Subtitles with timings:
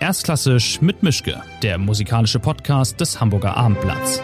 [0.00, 4.22] Erstklassisch mit Mischke, der musikalische Podcast des Hamburger Abendblatts.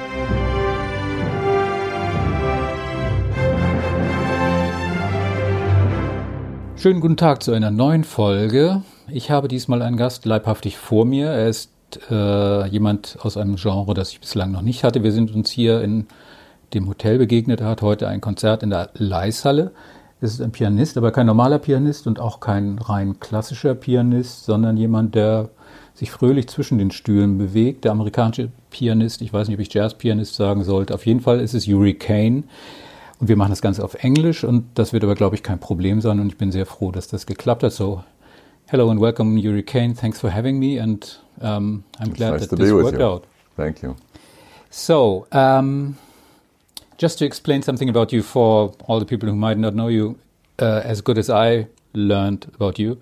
[6.77, 8.83] Schönen guten Tag zu einer neuen Folge.
[9.09, 11.31] Ich habe diesmal einen Gast leibhaftig vor mir.
[11.31, 11.73] Er ist
[12.09, 15.03] äh, jemand aus einem Genre, das ich bislang noch nicht hatte.
[15.03, 16.07] Wir sind uns hier in
[16.73, 17.61] dem Hotel begegnet.
[17.61, 19.73] Er hat heute ein Konzert in der Leishalle.
[20.21, 24.77] Es ist ein Pianist, aber kein normaler Pianist und auch kein rein klassischer Pianist, sondern
[24.77, 25.51] jemand, der
[25.95, 27.85] sich fröhlich zwischen den Stühlen bewegt.
[27.85, 31.55] Der amerikanische Pianist, ich weiß nicht, ob ich Jazzpianist sagen sollte, auf jeden Fall ist
[31.55, 32.45] es Yuri Kane.
[33.21, 36.01] Und wir machen das Ganze auf Englisch und das wird aber, glaube ich, kein Problem
[36.01, 37.73] sein und ich bin sehr froh, dass das geklappt hat.
[37.73, 38.03] So,
[38.67, 39.95] hello and welcome, Yuri Kane.
[39.95, 43.05] Thanks for having me and um, I'm It's glad nice that to this worked you.
[43.05, 43.25] out.
[43.57, 43.95] Thank you.
[44.71, 45.97] So, um,
[46.99, 50.19] just to explain something about you for all the people who might not know you
[50.61, 52.99] uh, as good as I learned about you,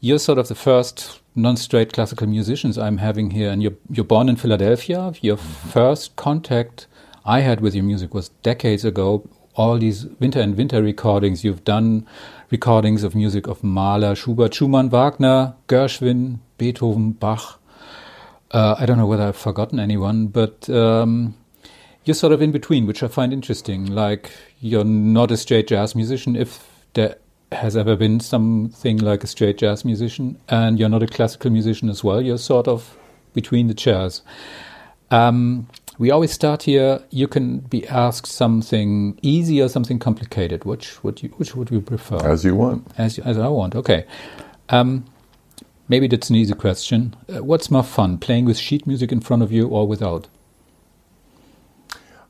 [0.00, 4.28] you're sort of the first non-straight classical musicians I'm having here, and you're you're born
[4.28, 5.12] in Philadelphia.
[5.20, 6.86] Your first contact
[7.24, 9.28] I had with your music was decades ago.
[9.56, 12.06] All these winter and winter recordings you've done,
[12.50, 17.60] recordings of music of Mahler, Schubert, Schumann, Wagner, Gershwin, Beethoven, Bach.
[18.50, 21.34] Uh, I don't know whether I've forgotten anyone, but um,
[22.04, 23.86] you're sort of in between, which I find interesting.
[23.86, 27.16] Like you're not a straight jazz musician, if there
[27.52, 31.88] has ever been something like a straight jazz musician, and you're not a classical musician
[31.88, 32.20] as well.
[32.20, 32.96] You're sort of
[33.32, 34.22] between the chairs.
[35.10, 37.00] Um, we always start here.
[37.10, 40.64] You can be asked something easy or something complicated.
[40.64, 42.16] Which would you which would you prefer?
[42.16, 42.86] As you want.
[42.98, 43.76] As, as I want.
[43.76, 44.04] Okay.
[44.70, 45.04] Um,
[45.88, 47.14] maybe that's an easy question.
[47.28, 50.26] Uh, what's more fun, playing with sheet music in front of you or without?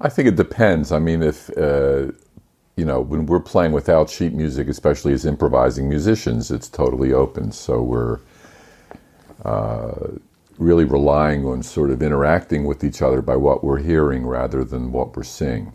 [0.00, 0.92] I think it depends.
[0.92, 2.12] I mean, if, uh,
[2.76, 7.52] you know, when we're playing without sheet music, especially as improvising musicians, it's totally open.
[7.52, 8.18] So we're
[9.44, 9.92] uh,
[10.58, 14.92] really relying on sort of interacting with each other by what we're hearing rather than
[14.92, 15.72] what we're seeing.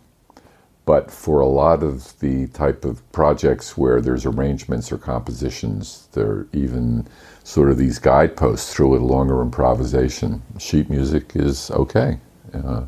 [0.86, 6.26] But for a lot of the type of projects where there's arrangements or compositions, there
[6.26, 7.08] are even
[7.44, 10.42] sort of these guideposts through a longer improvisation.
[10.58, 12.18] Sheet music is okay.
[12.54, 12.86] Uh,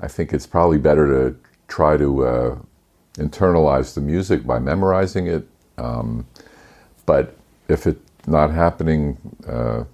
[0.00, 2.58] I think it's probably better to try to uh,
[3.14, 5.46] internalize the music by memorizing it.
[5.78, 6.26] Um,
[7.06, 7.36] but
[7.68, 9.18] if it's not happening,
[9.48, 9.84] uh,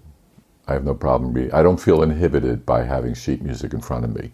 [0.67, 1.33] I have no problem.
[1.33, 4.33] Be- I don't feel inhibited by having sheet music in front of me.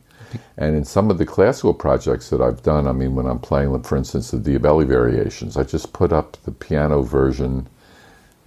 [0.56, 3.80] And in some of the classical projects that I've done, I mean, when I'm playing,
[3.84, 7.68] for instance, the Diabelli variations, I just put up the piano version,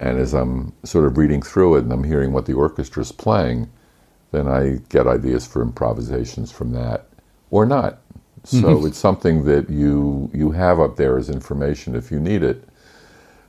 [0.00, 3.12] and as I'm sort of reading through it and I'm hearing what the orchestra is
[3.12, 3.70] playing,
[4.32, 7.06] then I get ideas for improvisations from that,
[7.50, 8.00] or not.
[8.48, 12.64] So it's something that you you have up there as information if you need it.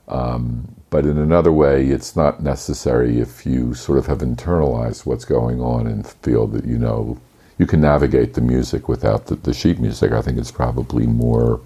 [0.10, 5.24] Um, but in another way, it's not necessary if you sort of have internalized what's
[5.24, 7.18] going on and feel that you know
[7.58, 10.12] you can navigate the music without the, the sheet music.
[10.12, 11.62] I think it's probably more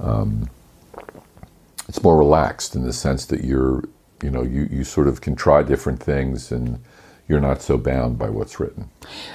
[0.00, 0.48] um,
[1.88, 3.84] it's more relaxed in the sense that you're
[4.22, 6.78] you know you, you sort of can try different things and
[7.28, 8.88] you're not so bound by what's written.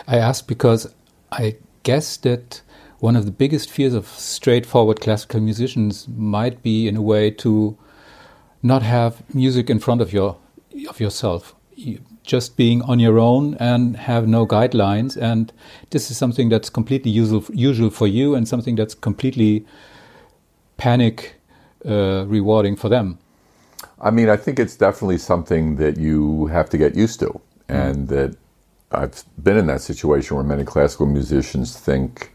[0.08, 0.94] I ask because
[1.32, 2.62] I guess that
[3.02, 7.76] one of the biggest fears of straightforward classical musicians might be, in a way, to
[8.62, 10.38] not have music in front of your
[10.88, 15.18] of yourself, you, just being on your own and have no guidelines.
[15.18, 15.52] And
[15.90, 19.66] this is something that's completely usual usual for you, and something that's completely
[20.78, 21.36] panic
[21.84, 23.18] uh, rewarding for them.
[24.00, 28.10] I mean, I think it's definitely something that you have to get used to, and
[28.10, 28.36] that
[28.92, 32.31] I've been in that situation where many classical musicians think,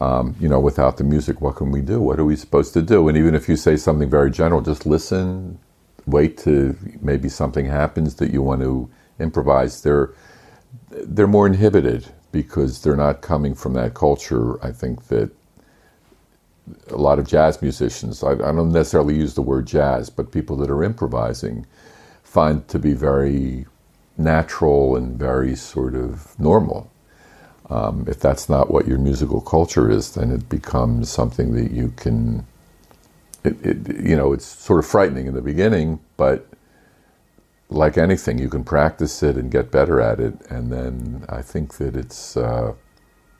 [0.00, 2.00] um, you know, without the music, what can we do?
[2.00, 3.08] What are we supposed to do?
[3.08, 5.58] And even if you say something very general, just listen,
[6.06, 9.82] wait to maybe something happens that you want to improvise.
[9.82, 10.12] They're
[10.90, 14.62] they're more inhibited because they're not coming from that culture.
[14.64, 15.30] I think that
[16.90, 20.56] a lot of jazz musicians, I, I don't necessarily use the word jazz, but people
[20.58, 21.66] that are improvising
[22.22, 23.66] find to be very
[24.18, 26.90] natural and very sort of normal.
[27.70, 31.92] Um, if that's not what your musical culture is, then it becomes something that you
[31.96, 32.46] can,
[33.44, 36.46] it, it, you know, it's sort of frightening in the beginning, but
[37.68, 40.34] like anything, you can practice it and get better at it.
[40.50, 42.72] And then I think that it's, uh,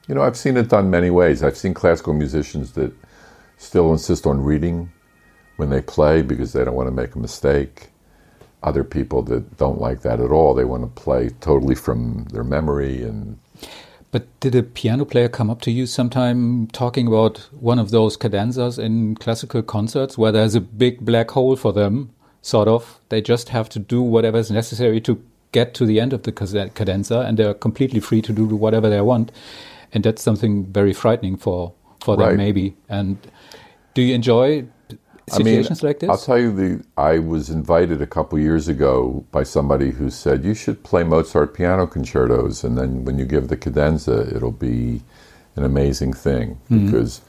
[0.06, 1.42] you know, I've seen it done many ways.
[1.42, 2.92] I've seen classical musicians that
[3.56, 4.92] still insist on reading
[5.56, 7.88] when they play because they don't want to make a mistake.
[8.62, 12.44] Other people that don't like that at all, they want to play totally from their
[12.44, 13.38] memory and
[14.10, 18.16] But did a piano player come up to you sometime talking about one of those
[18.16, 22.10] cadenzas in classical concerts where there's a big black hole for them,
[22.40, 23.00] sort of?
[23.10, 25.22] They just have to do whatever is necessary to
[25.52, 29.00] get to the end of the cadenza and they're completely free to do whatever they
[29.02, 29.30] want.
[29.92, 32.36] And that's something very frightening for, for them, Right.
[32.36, 32.76] maybe.
[32.88, 33.18] And
[33.94, 34.64] do you enjoy
[35.30, 36.10] situations like this?
[36.10, 40.44] I'll tell you the I was invited a couple years ago by somebody who said
[40.44, 45.02] you should play Mozart piano concertos and then when you give the cadenza it'll be
[45.56, 46.86] an amazing thing mm-hmm.
[46.86, 47.20] because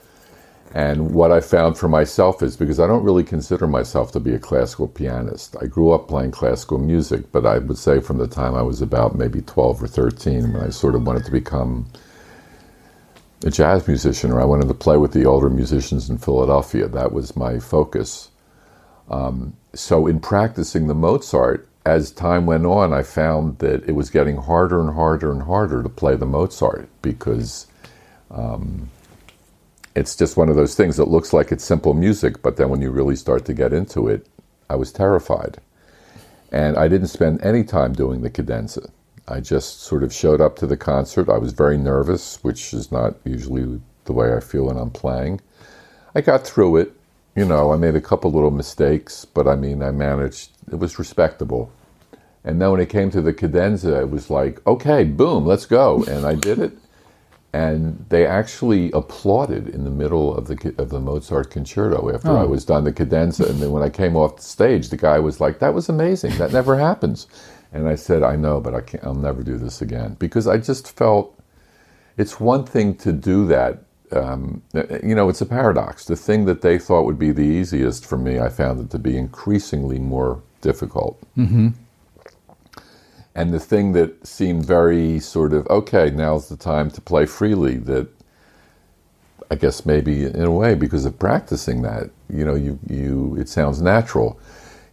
[0.72, 4.34] and what I found for myself is because I don't really consider myself to be
[4.34, 5.56] a classical pianist.
[5.60, 8.80] I grew up playing classical music, but I would say from the time I was
[8.80, 11.86] about maybe 12 or 13 when I sort of wanted to become
[13.44, 16.88] a jazz musician or I wanted to play with the older musicians in Philadelphia.
[16.88, 18.30] That was my focus.
[19.08, 24.10] Um, so, in practicing the Mozart, as time went on, I found that it was
[24.10, 27.66] getting harder and harder and harder to play the Mozart because
[28.30, 28.90] um,
[29.94, 32.82] it's just one of those things that looks like it's simple music, but then when
[32.82, 34.26] you really start to get into it,
[34.68, 35.58] I was terrified.
[36.52, 38.90] And I didn't spend any time doing the cadenza.
[39.30, 41.28] I just sort of showed up to the concert.
[41.28, 45.40] I was very nervous, which is not usually the way I feel when I'm playing.
[46.14, 46.92] I got through it.
[47.36, 50.50] You know, I made a couple little mistakes, but I mean, I managed.
[50.70, 51.70] It was respectable.
[52.44, 56.02] And then when it came to the cadenza, it was like, okay, boom, let's go.
[56.04, 56.72] And I did it.
[57.52, 62.42] And they actually applauded in the middle of the of the Mozart concerto after I
[62.42, 62.48] oh.
[62.48, 63.44] was done the cadenza.
[63.48, 66.36] And then when I came off the stage, the guy was like, "That was amazing.
[66.38, 67.26] That never happens."
[67.72, 69.04] And I said, "I know, but I can't.
[69.04, 71.38] I'll never do this again." Because I just felt
[72.16, 73.84] it's one thing to do that.
[74.12, 74.62] Um,
[75.04, 76.04] you know, it's a paradox.
[76.04, 78.98] The thing that they thought would be the easiest for me, I found it to
[78.98, 81.22] be increasingly more difficult.
[83.36, 87.76] And the thing that seemed very sort of, okay, now's the time to play freely,
[87.76, 88.08] that
[89.50, 93.48] I guess maybe in a way because of practicing that, you know, you, you it
[93.48, 94.38] sounds natural.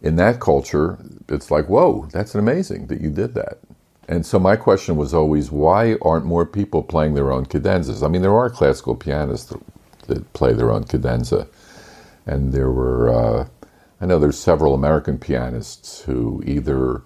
[0.01, 0.97] In that culture,
[1.27, 3.59] it's like, whoa, that's amazing that you did that.
[4.07, 8.03] And so my question was always, why aren't more people playing their own cadenzas?
[8.03, 9.61] I mean, there are classical pianists that,
[10.07, 11.47] that play their own cadenza,
[12.25, 13.47] and there were, uh,
[13.99, 17.01] I know there's several American pianists who either,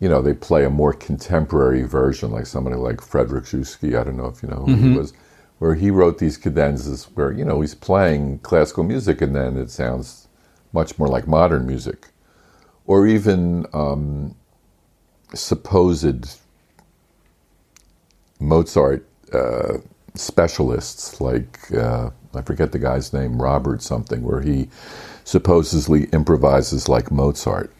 [0.00, 3.98] you know, they play a more contemporary version, like somebody like Frederic Rzewski.
[3.98, 5.14] I don't know if you know who he was,
[5.58, 9.70] where he wrote these cadenzas where you know he's playing classical music, and then it
[9.70, 10.28] sounds
[10.72, 12.08] much more like modern music,
[12.92, 14.36] or even um,
[15.34, 16.38] supposed
[18.38, 19.78] Mozart uh,
[20.14, 24.68] specialists, like uh, I forget the guy's name, Robert something, where he
[25.24, 27.72] supposedly improvises like Mozart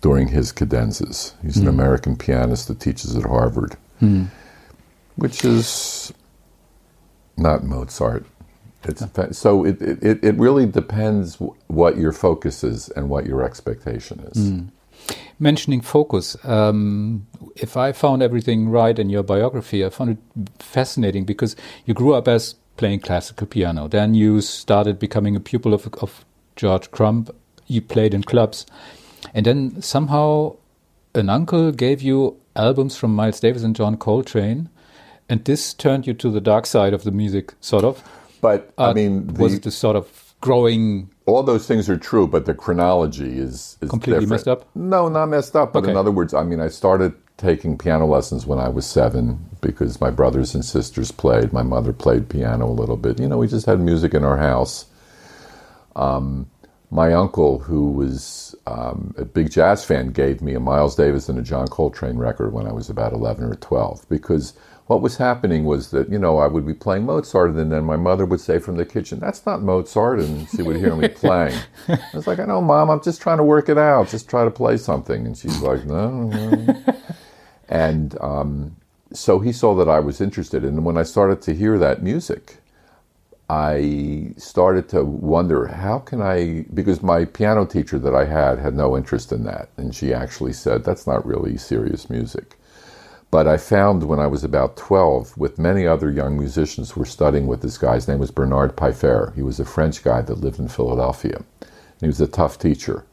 [0.00, 1.34] during his cadenzas.
[1.40, 3.76] He's an American pianist that teaches at Harvard,
[5.14, 6.12] which is
[7.36, 8.26] not Mozart.
[8.86, 11.38] It's so it, it, it really depends
[11.68, 14.36] what your focus is and what your expectation is.
[15.38, 17.26] Mentioning focus, um,
[17.56, 20.18] if I found everything right in your biography, I found it
[20.62, 23.88] fascinating because you grew up as playing classical piano.
[23.88, 26.24] Then you started becoming a pupil of, of
[26.56, 27.28] George Crumb.
[27.66, 28.66] You played in clubs.
[29.32, 30.56] And then somehow
[31.14, 34.68] an uncle gave you albums from Miles Davis and John Coltrane.
[35.28, 38.02] And this turned you to the dark side of the music, sort of.
[38.44, 41.10] But I Uh, mean, was the, it this sort of growing?
[41.26, 44.28] all those things are true, but the chronology is, is Completely different.
[44.28, 44.70] messed up?
[44.74, 45.72] No, not messed up.
[45.72, 49.40] But in other words, I mean, I started taking piano lessons when I was seven
[49.62, 51.52] because my brothers and sisters played.
[51.52, 53.20] My mother played piano a little bit.
[53.20, 54.86] You know, we just had music in our house.
[55.96, 56.50] Um,
[56.90, 61.38] my uncle, who was um, a big jazz fan, gave me a Miles Davis and
[61.38, 64.54] a John Coltrane record when I was about 11 or 12 because
[64.86, 67.96] what was happening was that, you know, I would be playing Mozart and then my
[67.96, 70.20] mother would say from the kitchen, that's not Mozart.
[70.20, 71.58] And she would hear me playing.
[71.88, 74.08] I was like, I know, Mom, I'm just trying to work it out.
[74.08, 75.26] Just try to play something.
[75.26, 76.82] And she's like, no, no.
[77.66, 78.76] And um,
[79.12, 80.64] so he saw that I was interested.
[80.64, 82.58] And when I started to hear that music,
[83.48, 88.74] I started to wonder how can I because my piano teacher that I had had
[88.74, 92.56] no interest in that and she actually said that's not really serious music.
[93.34, 97.04] But I found when I was about 12 with many other young musicians who were
[97.04, 99.32] studying with this guy his name was Bernard Peiffer.
[99.34, 101.38] He was a French guy that lived in Philadelphia.
[101.60, 103.06] And he was a tough teacher.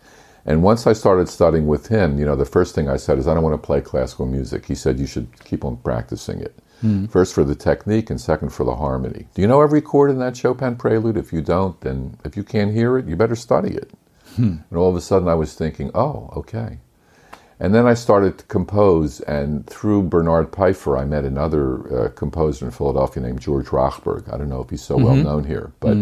[0.46, 3.28] And once I started studying with him, you know, the first thing I said is
[3.28, 4.68] I don't want to play classical music.
[4.68, 6.54] He said you should keep on practicing it.
[6.82, 7.08] Hmm.
[7.08, 9.26] First for the technique and second for the harmony.
[9.34, 11.18] Do you know every chord in that Chopin prelude?
[11.18, 13.90] If you don't, then if you can't hear it, you better study it.
[14.36, 14.58] Hmm.
[14.70, 16.78] And all of a sudden I was thinking, oh, okay.
[17.62, 22.66] And then I started to compose, and through Bernard Peiffer, I met another uh, composer
[22.66, 24.34] in Philadelphia named George Rochberg.
[24.34, 25.96] I don't know if he's so well known here, but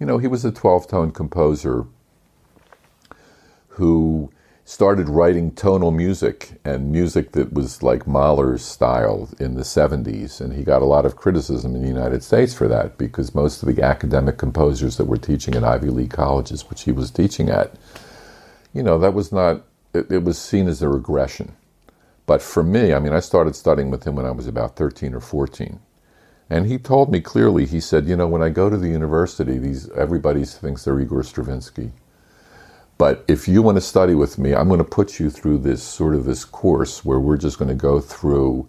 [0.00, 1.84] you know, he was a 12 tone composer
[3.68, 4.30] who
[4.64, 10.40] started writing tonal music and music that was like Mahler's style in the 70s.
[10.40, 13.62] And he got a lot of criticism in the United States for that because most
[13.62, 17.50] of the academic composers that were teaching at Ivy League colleges, which he was teaching
[17.50, 17.74] at,
[18.72, 19.62] you know, that was not,
[19.96, 21.56] it, it was seen as a regression.
[22.26, 25.14] But for me, I mean, I started studying with him when I was about 13
[25.14, 25.80] or 14.
[26.50, 29.58] And he told me clearly, he said, you know, when I go to the university,
[29.58, 31.92] these everybody thinks they're Igor Stravinsky.
[32.98, 35.82] But if you want to study with me, I'm going to put you through this
[35.82, 38.68] sort of this course where we're just going to go through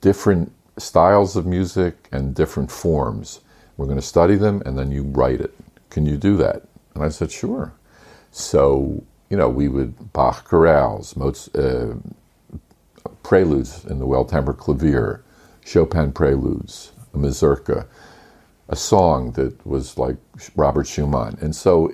[0.00, 3.40] different styles of music and different forms.
[3.76, 5.54] We're going to study them and then you write it.
[5.90, 6.64] Can you do that?
[6.94, 7.72] And I said, sure.
[8.32, 11.94] So, you know, we would Bach chorales, Mozart, uh,
[13.22, 15.22] preludes in the well tempered clavier,
[15.64, 17.86] Chopin preludes, a mazurka,
[18.68, 20.16] a song that was like
[20.56, 21.38] Robert Schumann.
[21.40, 21.92] And so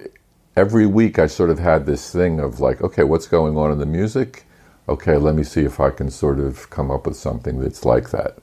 [0.56, 3.78] every week I sort of had this thing of like, okay, what's going on in
[3.78, 4.44] the music?
[4.88, 8.10] Okay, let me see if I can sort of come up with something that's like
[8.10, 8.38] that.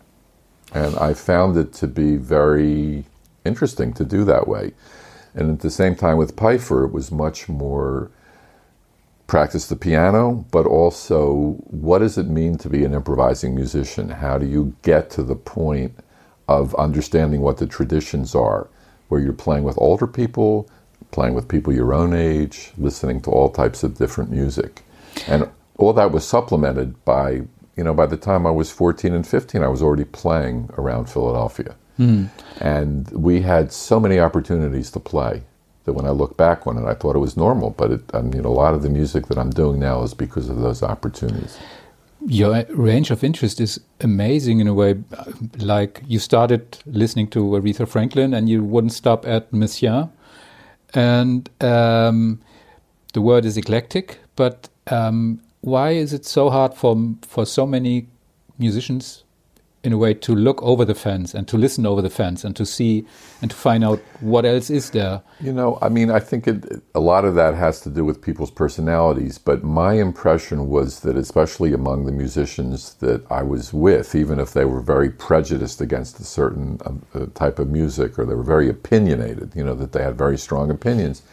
[0.73, 3.05] And I found it to be very
[3.45, 4.73] interesting to do that way.
[5.33, 8.11] And at the same time with Peiffer, it was much more
[9.33, 14.07] practice the piano, but also what does it mean to be an improvising musician?
[14.07, 15.97] How do you get to the point
[16.47, 18.69] of understanding what the traditions are,
[19.07, 20.69] where you're playing with older people,
[21.09, 24.83] playing with people your own age, listening to all types of different music.
[25.25, 25.49] And
[25.79, 27.41] all that was supplemented by,
[27.75, 31.09] you know, by the time I was 14 and 15, I was already playing around
[31.09, 31.75] Philadelphia.
[31.97, 32.29] Mm.
[32.61, 35.41] And we had so many opportunities to play
[35.85, 37.71] that when I look back on it, I thought it was normal.
[37.71, 40.49] But it, I mean, a lot of the music that I'm doing now is because
[40.49, 41.57] of those opportunities.
[42.25, 44.95] Your range of interest is amazing in a way.
[45.57, 50.09] Like you started listening to Aretha Franklin and you wouldn't stop at Messiaen
[50.93, 52.39] and um,
[53.13, 54.19] the word is eclectic.
[54.35, 58.07] But um, why is it so hard for for so many
[58.57, 59.22] musicians,
[59.83, 62.55] in a way, to look over the fence and to listen over the fence and
[62.55, 63.05] to see
[63.41, 65.21] and to find out what else is there?
[65.41, 68.21] You know, I mean, I think it, a lot of that has to do with
[68.21, 69.37] people's personalities.
[69.37, 74.53] But my impression was that, especially among the musicians that I was with, even if
[74.53, 76.79] they were very prejudiced against a certain
[77.13, 80.37] uh, type of music or they were very opinionated, you know, that they had very
[80.37, 81.23] strong opinions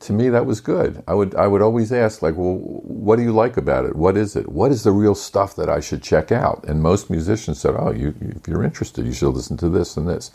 [0.00, 1.02] to me that was good.
[1.08, 3.96] I would i would always ask like well what do you like about it?
[3.96, 4.48] What is it?
[4.50, 6.64] What is the real stuff that i should check out?
[6.68, 10.08] And most musicians said oh you if you're interested you should listen to this and
[10.08, 10.30] this.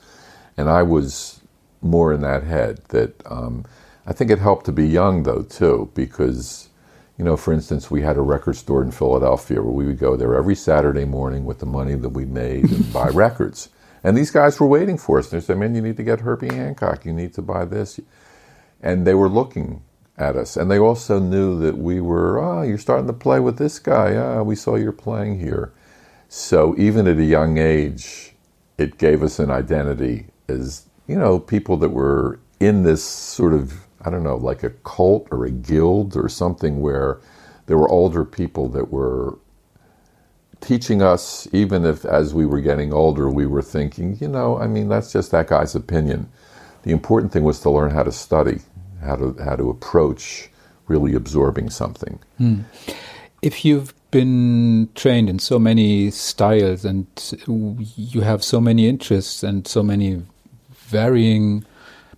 [0.58, 1.42] And i was
[1.82, 3.66] more in that head that um,
[4.08, 6.70] i think it helped to be young though too because
[7.18, 10.16] you know for instance we had a record store in philadelphia where we would go
[10.18, 13.70] there every saturday morning with the money that we made and buy records.
[14.04, 15.30] And these guys were waiting for us.
[15.30, 17.06] They said man you need to get herbie hancock.
[17.06, 18.00] You need to buy this
[18.86, 19.84] and they were looking
[20.18, 20.58] at us.
[20.58, 24.16] And they also knew that we were, oh, you're starting to play with this guy.
[24.18, 25.74] Ah, we saw you're playing here.
[26.30, 28.36] So even at a young age,
[28.80, 33.88] it gave us an identity as, you know, people that were in this sort of,
[34.04, 37.20] I don't know, like a cult or a guild or something where
[37.68, 39.40] there were older people that were
[40.62, 44.68] teaching us, even if as we were getting older, we were thinking, you know, I
[44.68, 46.30] mean, that's just that guy's opinion.
[46.84, 48.62] The important thing was to learn how to study,
[49.06, 50.50] how to how to approach
[50.88, 52.20] really absorbing something.
[52.38, 52.62] Hmm.
[53.42, 57.06] If you've been trained in so many styles and
[57.48, 60.24] you have so many interests and so many
[60.72, 61.66] varying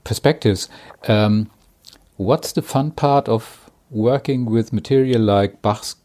[0.03, 0.69] perspectives,
[1.07, 1.49] um,
[2.17, 5.95] what's the fun part of working with material like Bach's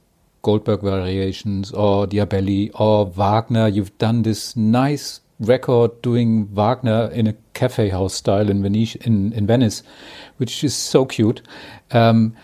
[0.42, 3.68] Goldberg variations or Diabelli or Wagner?
[3.68, 9.32] You've done this nice record doing Wagner in a cafe house style in Venice, in,
[9.32, 9.82] in Venice,
[10.36, 11.42] which is so cute.
[11.90, 12.34] Um,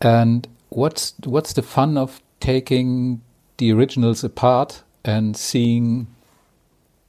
[0.00, 3.22] and what's what's the fun of taking
[3.56, 6.06] the originals apart and seeing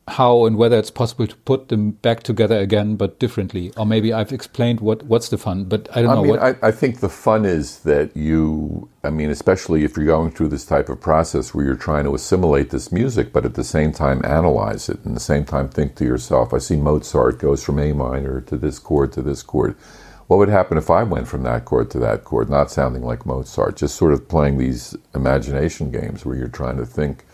[0.07, 3.73] how and whether it's possible to put them back together again, but differently.
[3.75, 6.21] Or maybe I've explained what what's the fun, but I don't I know.
[6.21, 6.41] Mean, what...
[6.41, 8.87] I, I think the fun is that you.
[9.03, 12.15] I mean, especially if you're going through this type of process where you're trying to
[12.15, 15.95] assimilate this music, but at the same time analyze it, and the same time think
[15.95, 19.75] to yourself, I see Mozart goes from A minor to this chord to this chord.
[20.27, 23.27] What would happen if I went from that chord to that chord, not sounding like
[23.27, 27.25] Mozart, just sort of playing these imagination games where you're trying to think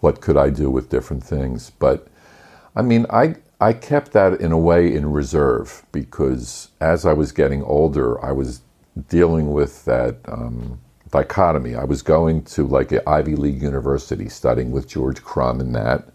[0.00, 1.70] what could I do with different things?
[1.78, 2.08] But
[2.76, 7.32] I mean, I I kept that in a way in reserve because as I was
[7.32, 8.62] getting older, I was
[9.08, 10.80] dealing with that um,
[11.12, 11.76] dichotomy.
[11.76, 16.08] I was going to like an Ivy League university, studying with George Crumb in that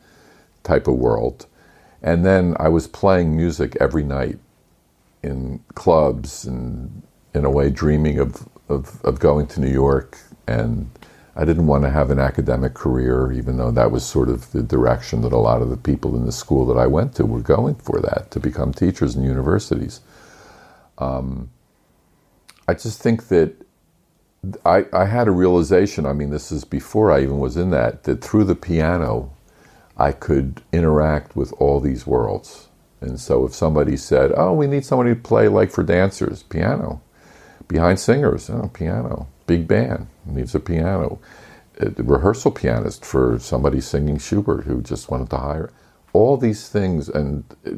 [0.64, 1.48] type of world,
[2.04, 4.40] and then I was playing music every night
[5.24, 7.04] in clubs and
[7.36, 10.90] in a way dreaming of, of, of going to New York And
[11.36, 14.62] I didn't want to have an academic career, even though that was sort of the
[14.62, 17.42] direction that a lot of the people in the school that I went to were
[17.42, 20.02] going for that to become teachers in universities.
[21.00, 21.50] Um,
[22.68, 23.56] I just think that
[24.64, 26.06] I, I had a realization.
[26.06, 29.34] I mean, this is before I even was in that, that through the piano,
[29.98, 32.68] I could interact with all these worlds.
[33.02, 37.02] And so if somebody said, Oh, we need somebody to play like for dancers, piano.
[37.68, 39.28] Behind singers, oh, piano.
[39.48, 41.20] Big band needs a piano.
[41.82, 45.72] Uh, a rehearsal pianist for somebody singing Schubert who just wanted to hire.
[46.14, 47.10] All these things.
[47.10, 47.72] And uh,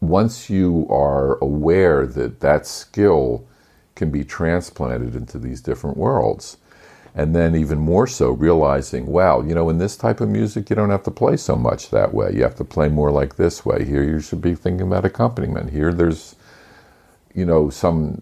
[0.00, 3.46] once you are aware that that skill
[3.94, 6.56] can be transplanted into these different worlds,
[7.14, 10.76] and then even more so realizing wow you know in this type of music you
[10.76, 13.64] don't have to play so much that way you have to play more like this
[13.64, 16.34] way here you should be thinking about accompaniment here there's
[17.34, 18.20] you know some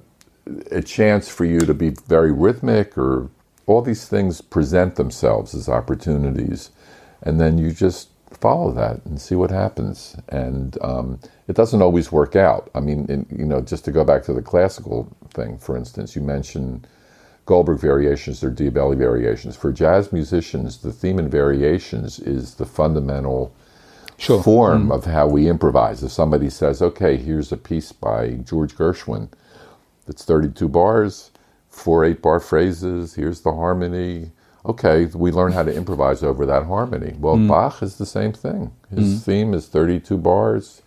[0.71, 3.31] a chance for you to be very rhythmic or
[3.67, 6.71] all these things present themselves as opportunities
[7.23, 12.11] and then you just follow that and see what happens and um, it doesn't always
[12.11, 15.59] work out i mean in, you know just to go back to the classical thing
[15.59, 16.87] for instance you mentioned
[17.45, 19.57] Goldberg variations or Diabelli variations.
[19.57, 23.53] For jazz musicians, the theme and variations is the fundamental
[24.17, 24.43] sure.
[24.43, 24.95] form mm.
[24.95, 26.03] of how we improvise.
[26.03, 29.29] If somebody says, okay, here's a piece by George Gershwin
[30.07, 31.32] that's 32 bars,
[31.73, 34.31] four eight bar phrases, here's the harmony.
[34.65, 37.17] Okay, we learn how to improvise over that harmony.
[37.19, 37.49] Well, mm.
[37.49, 38.73] Bach is the same thing.
[38.95, 39.25] His mm.
[39.25, 40.83] theme is 32 bars.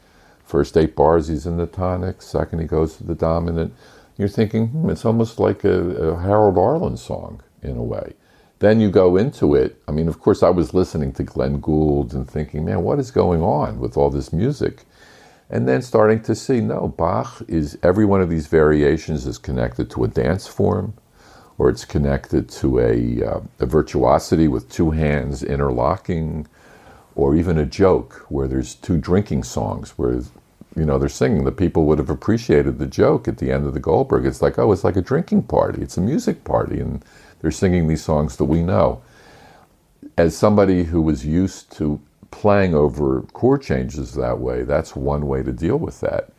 [0.46, 2.22] First eight bars, he's in the tonic.
[2.22, 3.74] Second, he goes to the dominant
[4.18, 8.14] you're thinking, hmm, it's almost like a, a Harold Arlen song in a way.
[8.60, 9.82] Then you go into it.
[9.88, 13.12] I mean, of course, I was listening to Glenn Gould and thinking, man, what is
[13.12, 14.84] going on with all this music?
[15.50, 19.90] And then starting to see, no, Bach is every one of these variations is connected
[19.92, 20.94] to a dance form,
[21.58, 26.48] or it's connected to a, uh, a virtuosity with two hands interlocking,
[27.16, 30.22] or even a joke where there's two drinking songs where
[30.76, 33.74] you know, they're singing, the people would have appreciated the joke at the end of
[33.74, 34.26] the Goldberg.
[34.26, 37.04] It's like, oh, it's like a drinking party, it's a music party, and
[37.40, 39.02] they're singing these songs that we know.
[40.18, 42.02] As somebody who was used to
[42.36, 46.32] playing over chord changes that way, that's one way to deal with that.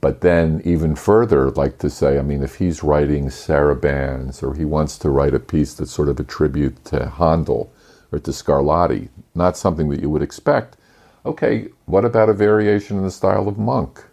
[0.00, 4.64] But then, even further, like to say, I mean, if he's writing sarabands or he
[4.66, 7.72] wants to write a piece that's sort of a tribute to Handel
[8.12, 10.76] or to Scarlatti, not something that you would expect
[11.26, 14.04] Okay, what about a variation in the style of Monk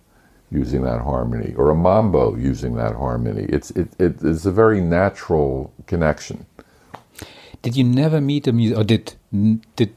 [0.51, 3.45] using that harmony, or a mambo using that harmony?
[3.49, 6.45] It's it, it is a very natural connection.
[7.61, 9.15] Did you never meet a music, or did
[9.75, 9.93] did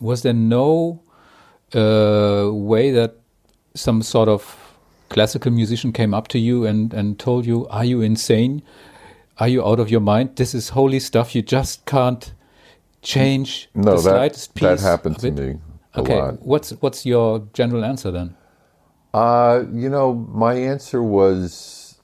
[0.00, 1.02] was there no
[1.74, 3.16] uh, way that
[3.74, 4.74] some sort of
[5.08, 8.62] classical musician came up to you and and told you, "Are you insane?
[9.38, 10.36] Are you out of your mind?
[10.36, 11.34] This is holy stuff.
[11.34, 12.32] You just can't."
[13.00, 14.62] change no, the that, slightest piece.
[14.64, 15.60] That happened to me
[15.98, 16.20] okay.
[16.40, 18.36] What's what's your general answer then?
[19.14, 21.98] Uh, you know, my answer was,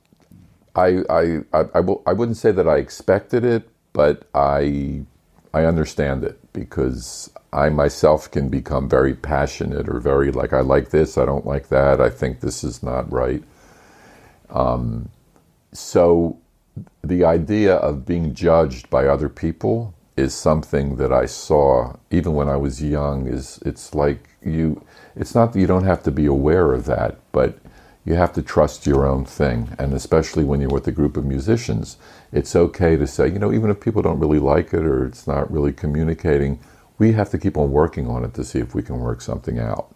[0.74, 5.04] I I I I, w- I wouldn't say that I expected it, but I
[5.54, 10.90] I understand it because I myself can become very passionate or very like I like
[10.90, 13.44] this, I don't like that, I think this is not right.
[14.50, 15.10] Um,
[15.72, 16.38] so
[17.04, 22.48] the idea of being judged by other people is something that I saw even when
[22.48, 23.28] I was young.
[23.28, 24.84] Is it's like you,
[25.16, 27.58] it's not that you don't have to be aware of that, but
[28.04, 29.74] you have to trust your own thing.
[29.78, 31.96] And especially when you're with a group of musicians,
[32.32, 35.26] it's okay to say, you know, even if people don't really like it or it's
[35.26, 36.58] not really communicating,
[36.98, 39.58] we have to keep on working on it to see if we can work something
[39.58, 39.94] out.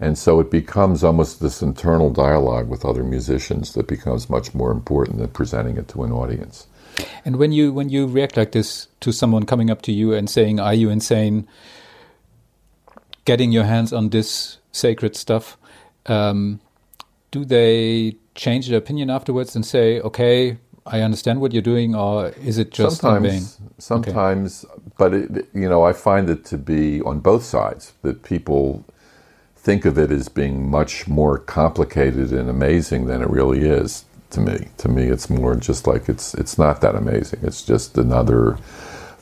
[0.00, 4.70] And so it becomes almost this internal dialogue with other musicians that becomes much more
[4.70, 6.66] important than presenting it to an audience.
[7.24, 10.28] And when you when you react like this to someone coming up to you and
[10.28, 11.46] saying, "Are you insane?"
[13.24, 15.56] Getting your hands on this sacred stuff,
[16.06, 16.60] um,
[17.30, 22.28] do they change their opinion afterwards and say, "Okay, I understand what you're doing," or
[22.44, 23.58] is it just sometimes?
[23.78, 24.82] Sometimes, okay.
[24.96, 28.84] but it, you know, I find it to be on both sides that people
[29.56, 34.40] think of it as being much more complicated and amazing than it really is to
[34.40, 34.68] me.
[34.78, 37.40] To me, it's more just like it's it's not that amazing.
[37.42, 38.58] It's just another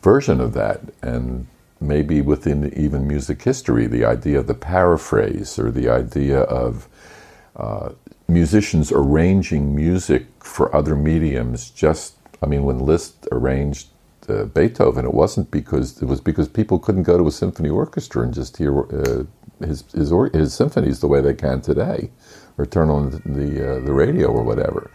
[0.02, 1.46] version of that, and
[1.80, 6.88] maybe within even music history, the idea of the paraphrase or the idea of
[7.56, 7.90] uh,
[8.28, 11.70] musicians arranging music for other mediums.
[11.70, 13.88] Just, I mean, when Liszt arranged
[14.28, 18.22] uh, Beethoven, it wasn't because it was because people couldn't go to a symphony orchestra
[18.22, 19.24] and just hear uh,
[19.64, 22.10] his his, or, his symphonies the way they can today
[22.58, 24.90] or turn on the uh, the radio or whatever.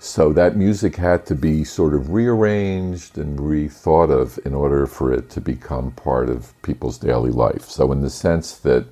[0.00, 5.12] So that music had to be sort of rearranged and rethought of in order for
[5.12, 7.64] it to become part of people's daily life.
[7.64, 8.86] So, in the sense that,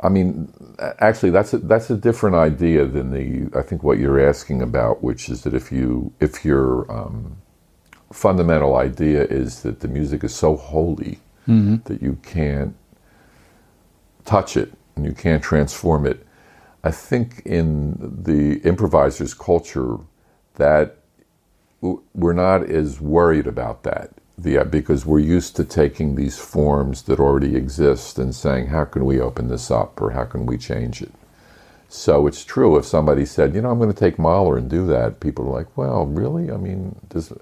[0.00, 0.52] I mean,
[1.00, 5.02] actually, that's a, that's a different idea than the I think what you're asking about,
[5.02, 7.38] which is that if you if your um,
[8.12, 11.76] fundamental idea is that the music is so holy Mm-hmm.
[11.86, 12.76] that you can't
[14.24, 16.26] touch it and you can't transform it.
[16.84, 19.98] I think in the improviser's culture
[20.56, 20.98] that
[22.14, 27.02] we're not as worried about that the, uh, because we're used to taking these forms
[27.02, 30.56] that already exist and saying, how can we open this up or how can we
[30.56, 31.12] change it?
[31.88, 34.86] So it's true if somebody said, you know, I'm going to take Mahler and do
[34.86, 36.50] that, people are like, well, really?
[36.52, 37.32] I mean, does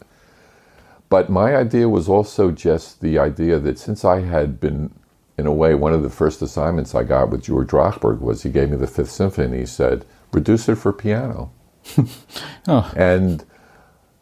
[1.08, 4.92] but my idea was also just the idea that since I had been,
[5.38, 8.50] in a way, one of the first assignments I got with George Rochberg was he
[8.50, 9.58] gave me the Fifth Symphony.
[9.58, 11.52] He said, reduce it for piano.
[12.68, 12.92] Oh.
[12.96, 13.44] And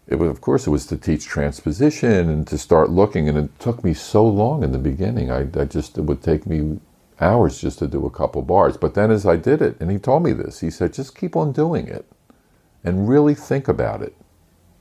[0.06, 3.28] it was, of course, it was to teach transposition and to start looking.
[3.28, 5.30] And it took me so long in the beginning.
[5.30, 6.78] I, I just, it would take me
[7.20, 8.76] hours just to do a couple bars.
[8.76, 11.36] But then as I did it, and he told me this, he said, just keep
[11.36, 12.06] on doing it
[12.82, 14.14] and really think about it.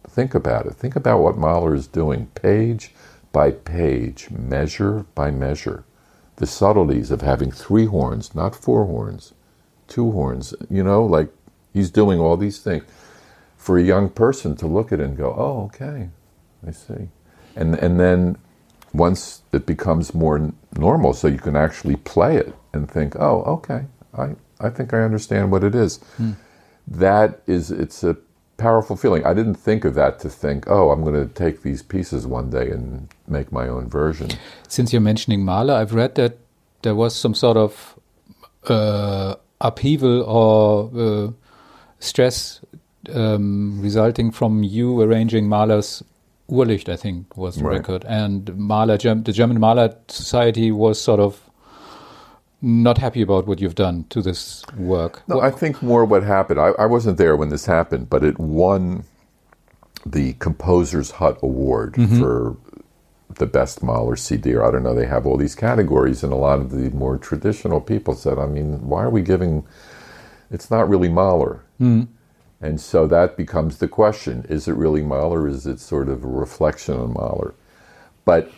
[0.09, 0.73] Think about it.
[0.73, 2.93] Think about what Mahler is doing, page
[3.31, 5.85] by page, measure by measure.
[6.35, 9.33] The subtleties of having three horns, not four horns,
[9.87, 11.29] two horns, you know, like
[11.73, 12.83] he's doing all these things.
[13.63, 16.09] For a young person to look at it and go, oh, okay,
[16.67, 17.07] I see.
[17.55, 18.37] And, and then
[18.93, 23.85] once it becomes more normal, so you can actually play it and think, oh, okay,
[24.17, 25.99] I, I think I understand what it is.
[26.85, 28.17] That is, it's a
[28.57, 29.25] powerful feeling.
[29.25, 32.49] I didn't think of that to think, oh, I'm going to take these pieces one
[32.49, 34.29] day and make my own version.
[34.67, 36.37] Since you're mentioning Mahler, I've read that
[36.81, 37.97] there was some sort of
[38.67, 41.31] uh, upheaval or uh,
[41.99, 42.59] stress
[43.13, 46.03] um, resulting from you arranging Mahler's
[46.49, 47.77] Urlicht, I think was the Right.
[47.77, 51.49] record, and Mahler, Germ- the German Mahler Society was sort of
[52.61, 55.21] not happy about what you've done to this work.
[55.27, 56.59] No, I think more what happened.
[56.59, 59.03] I, I wasn't there when this happened, but it won
[60.05, 62.55] the Composer's Hut Award for
[63.37, 64.53] the best Mahler CD.
[64.53, 64.93] Or I don't know.
[64.93, 68.45] They have all these categories, and a lot of the more traditional people said, "I
[68.45, 69.65] mean, why are we giving?
[70.51, 71.61] It's not really Mahler."
[72.63, 75.47] And so that becomes the question: Is it really Mahler?
[75.49, 77.53] Is it sort of a reflection on Mahler?
[78.25, 78.51] But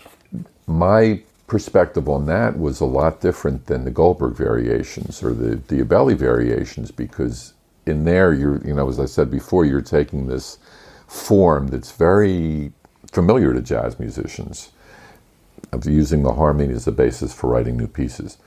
[0.68, 6.16] my perspective on that was a lot different than the Goldberg variations or the Diabelli
[6.16, 7.54] variations because
[7.86, 10.58] in there you're you know as I said before you're taking this
[11.08, 12.74] form that's very
[13.12, 14.72] familiar to jazz musicians
[15.72, 18.38] of using the harmony as a basis for writing new pieces.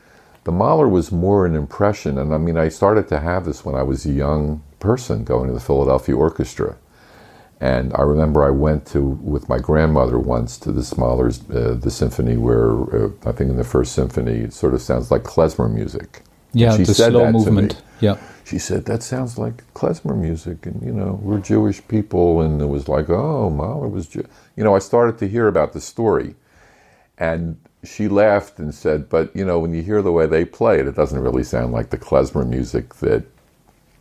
[0.48, 3.74] The Mahler was more an impression and I mean I started to have this when
[3.74, 6.78] I was a young person going to the Philadelphia Orchestra.
[7.60, 11.90] And I remember I went to with my grandmother once to the Mahler's uh, the
[11.90, 15.70] symphony where uh, I think in the first symphony it sort of sounds like klezmer
[15.70, 16.22] music.
[16.54, 17.44] yeah, she the said slow that to me.
[17.44, 17.82] movement.
[18.00, 18.16] Yeah.
[18.42, 22.70] She said that sounds like klezmer music, and you know we're Jewish people, and it
[22.70, 24.26] was like oh Mahler was Jew.
[24.56, 26.36] You know I started to hear about the story,
[27.18, 30.80] and she laughed and said, but you know when you hear the way they play
[30.80, 33.24] it, it doesn't really sound like the klezmer music that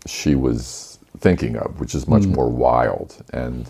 [0.05, 2.33] she was thinking of, which is much hmm.
[2.33, 3.23] more wild.
[3.33, 3.69] And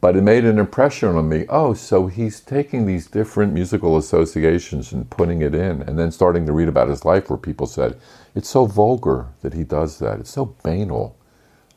[0.00, 1.46] but it made an impression on me.
[1.48, 6.44] Oh, so he's taking these different musical associations and putting it in, and then starting
[6.44, 7.98] to read about his life, where people said
[8.34, 10.20] it's so vulgar that he does that.
[10.20, 11.16] It's so banal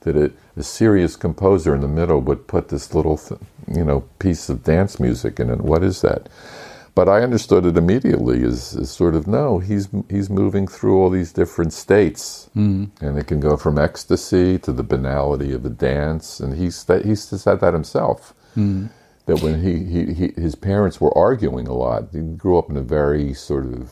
[0.01, 3.39] that a, a serious composer in the middle would put this little, th-
[3.73, 5.61] you know, piece of dance music in it.
[5.61, 6.27] What is that?
[6.97, 11.11] But I understood it immediately as, as sort of no, he's he's moving through all
[11.11, 13.05] these different states, mm-hmm.
[13.05, 17.21] and it can go from ecstasy to the banality of a dance, and he's he's
[17.21, 18.33] said that himself.
[18.55, 18.87] Mm-hmm.
[19.27, 22.77] That when he, he, he his parents were arguing a lot, he grew up in
[22.77, 23.91] a very sort of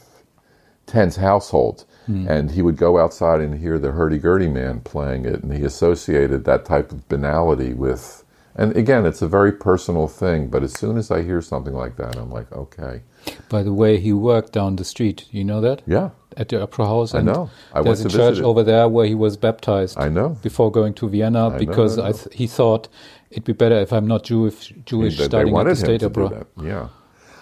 [0.87, 2.27] tense household, mm-hmm.
[2.27, 6.43] and he would go outside and hear the hurdy-gurdy man playing it, and he associated
[6.45, 8.24] that type of banality with.
[8.55, 11.97] And again, it's a very personal thing, but as soon as I hear something like
[11.97, 13.01] that, I'm like, okay,
[13.49, 15.25] By the way, he worked down the street.
[15.31, 15.81] You know that?
[15.85, 17.13] yeah, At the Opera House.
[17.15, 17.49] I know.
[17.73, 19.97] I there's a church over there where he was baptized.
[19.99, 20.37] I know.
[20.41, 22.07] Before going to Vienna, know, because I know.
[22.09, 22.87] I th- he thought
[23.31, 26.01] it'd be better if I'm not Jewish, Jewish they starting at wanted the him State
[26.01, 26.29] to do Opera.
[26.29, 26.47] that.
[26.63, 26.89] Yeah,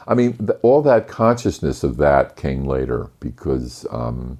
[0.07, 4.39] I mean, th- all that consciousness of that came later because, um,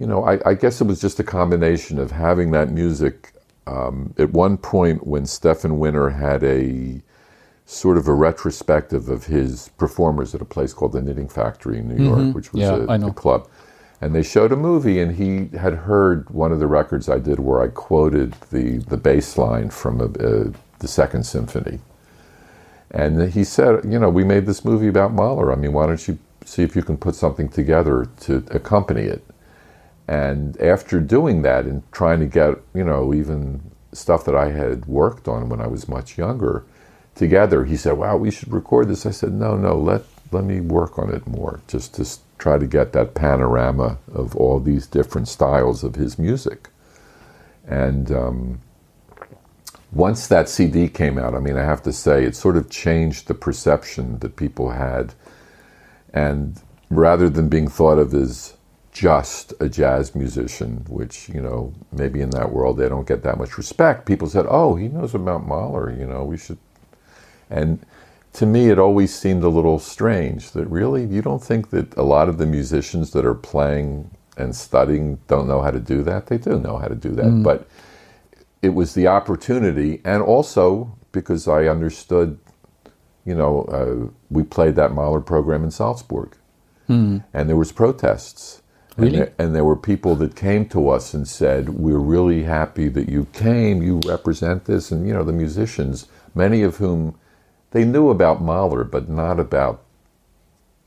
[0.00, 3.33] you know, I, I guess it was just a combination of having that music.
[3.66, 7.02] Um, at one point, when Stefan Winter had a
[7.66, 11.88] sort of a retrospective of his performers at a place called the Knitting Factory in
[11.88, 12.82] New York, which was Mm-hmm.
[12.82, 13.08] Yeah, a, I know.
[13.08, 13.48] a club.
[14.00, 17.40] and they showed a movie, and he had heard one of the records I did
[17.40, 21.80] where I quoted the the bass line from a, a, the Second Symphony,
[22.90, 25.52] and he said, you know, we made this movie about Mahler.
[25.52, 29.24] I mean, why don't you see if you can put something together to accompany it?
[30.06, 34.86] And after doing that and trying to get, you know, even stuff that I had
[34.86, 36.64] worked on when I was much younger
[37.14, 40.60] together, he said, "Wow, we should record this." I said, "No, no, let let me
[40.60, 42.06] work on it more, just to
[42.38, 46.68] try to get that panorama of all these different styles of his music."
[47.66, 48.60] And um,
[49.92, 53.28] once that CD came out, I mean, I have to say, it sort of changed
[53.28, 55.14] the perception that people had,
[56.12, 58.54] and rather than being thought of as
[58.94, 63.36] just a jazz musician, which, you know, maybe in that world they don't get that
[63.36, 64.06] much respect.
[64.06, 66.58] People said, oh, he knows about Mahler, you know, we should.
[67.50, 67.84] And
[68.34, 72.02] to me, it always seemed a little strange that really, you don't think that a
[72.02, 76.28] lot of the musicians that are playing and studying don't know how to do that?
[76.28, 77.26] They do know how to do that.
[77.26, 77.42] Mm.
[77.42, 77.68] But
[78.62, 82.38] it was the opportunity, and also because I understood,
[83.24, 86.36] you know, uh, we played that Mahler program in Salzburg.
[86.88, 87.24] Mm.
[87.32, 88.62] And there was protests
[88.96, 89.08] Really?
[89.08, 92.88] And there, and there, were people that came to us and said, "We're really happy
[92.88, 93.82] that you came.
[93.82, 97.16] You represent this." And you know, the musicians, many of whom
[97.72, 99.82] they knew about Mahler, but not about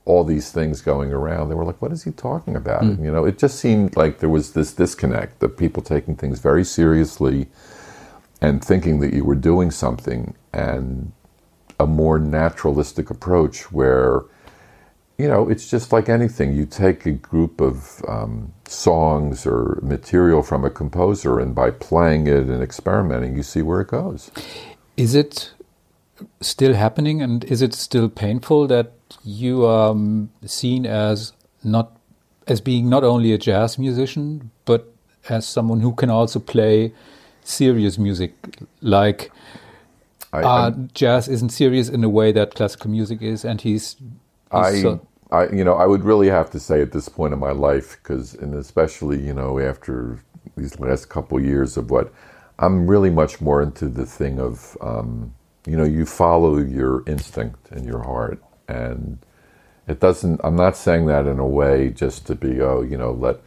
[0.05, 1.49] all these things going around.
[1.49, 2.89] They were like, "What is he talking about?" Mm.
[2.95, 6.39] And, you know, it just seemed like there was this disconnect of people taking things
[6.39, 7.47] very seriously
[8.39, 11.11] and thinking that you were doing something, and
[11.79, 14.21] a more naturalistic approach where
[15.17, 16.53] you know, it's just like anything.
[16.53, 22.27] You take a group of um, songs or material from a composer, and by playing
[22.27, 24.29] it and experimenting, you see where it goes.
[24.95, 25.53] Is it
[26.39, 31.97] still happening, and is it still painful that you are um, seen as not
[32.45, 34.93] as being not only a jazz musician, but
[35.29, 36.93] as someone who can also play
[37.43, 38.33] serious music,
[38.81, 39.31] like?
[40.33, 43.95] I, uh, jazz isn't serious in a way that classical music is, and he's
[44.51, 44.99] I,
[45.31, 47.97] I, you know, I would really have to say at this point in my life,
[48.01, 50.19] because, and especially, you know, after
[50.55, 52.13] these last couple years of what,
[52.59, 55.33] I'm really much more into the thing of, um,
[55.65, 59.19] you know, you follow your instinct and your heart, and
[59.87, 60.41] it doesn't.
[60.43, 63.37] I'm not saying that in a way just to be, oh, you know, let.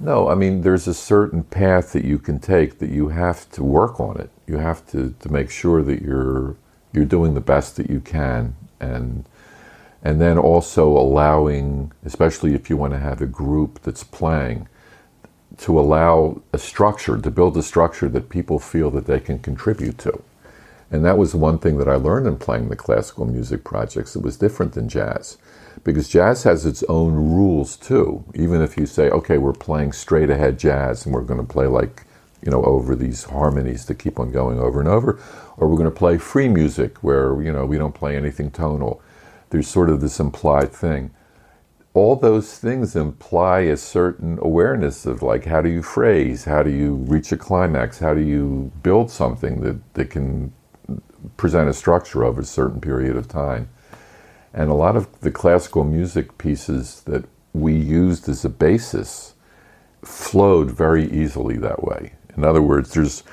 [0.00, 3.64] No, I mean, there's a certain path that you can take that you have to
[3.64, 4.30] work on it.
[4.46, 6.56] You have to to make sure that you're
[6.92, 9.24] you're doing the best that you can, and
[10.02, 14.68] and then also allowing, especially if you want to have a group that's playing,
[15.58, 19.98] to allow a structure, to build a structure that people feel that they can contribute
[19.98, 20.22] to.
[20.90, 24.16] And that was one thing that I learned in playing the classical music projects.
[24.16, 25.36] It was different than jazz.
[25.84, 28.24] Because jazz has its own rules too.
[28.34, 31.66] Even if you say, okay, we're playing straight ahead jazz and we're going to play
[31.66, 32.04] like,
[32.42, 35.20] you know, over these harmonies that keep on going over and over,
[35.56, 39.02] or we're going to play free music where, you know, we don't play anything tonal
[39.50, 41.10] there's sort of this implied thing.
[41.94, 46.70] All those things imply a certain awareness of like how do you phrase, how do
[46.70, 50.52] you reach a climax, how do you build something that, that can
[51.36, 53.68] present a structure over a certain period of time.
[54.54, 59.34] And a lot of the classical music pieces that we used as a basis
[60.02, 62.12] flowed very easily that way.
[62.36, 63.24] In other words, there's,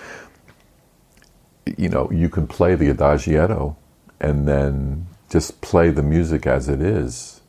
[1.78, 3.76] you know, you can play the adagietto
[4.20, 7.42] and then just play the music as it is,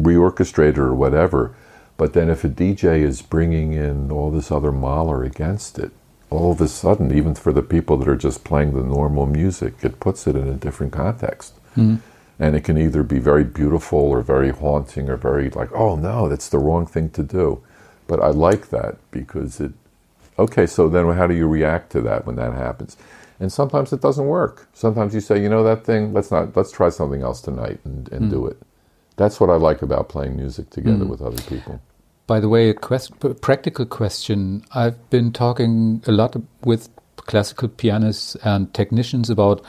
[0.00, 1.54] reorchestrate it or whatever.
[1.96, 5.92] But then if a DJ is bringing in all this other Mahler against it,
[6.30, 9.74] all of a sudden, even for the people that are just playing the normal music,
[9.82, 11.54] it puts it in a different context.
[11.76, 11.96] Mm-hmm.
[12.40, 16.28] And it can either be very beautiful or very haunting or very like, oh no,
[16.28, 17.62] that's the wrong thing to do.
[18.08, 19.72] But I like that because it,
[20.40, 22.96] okay, so then how do you react to that when that happens?
[23.40, 24.68] And sometimes it doesn't work.
[24.72, 28.10] Sometimes you say, you know, that thing, let's not, let's try something else tonight and,
[28.12, 28.30] and mm.
[28.30, 28.58] do it.
[29.16, 31.08] That's what I like about playing music together mm.
[31.08, 31.80] with other people.
[32.26, 34.64] By the way, a quest, practical question.
[34.72, 39.64] I've been talking a lot with classical pianists and technicians about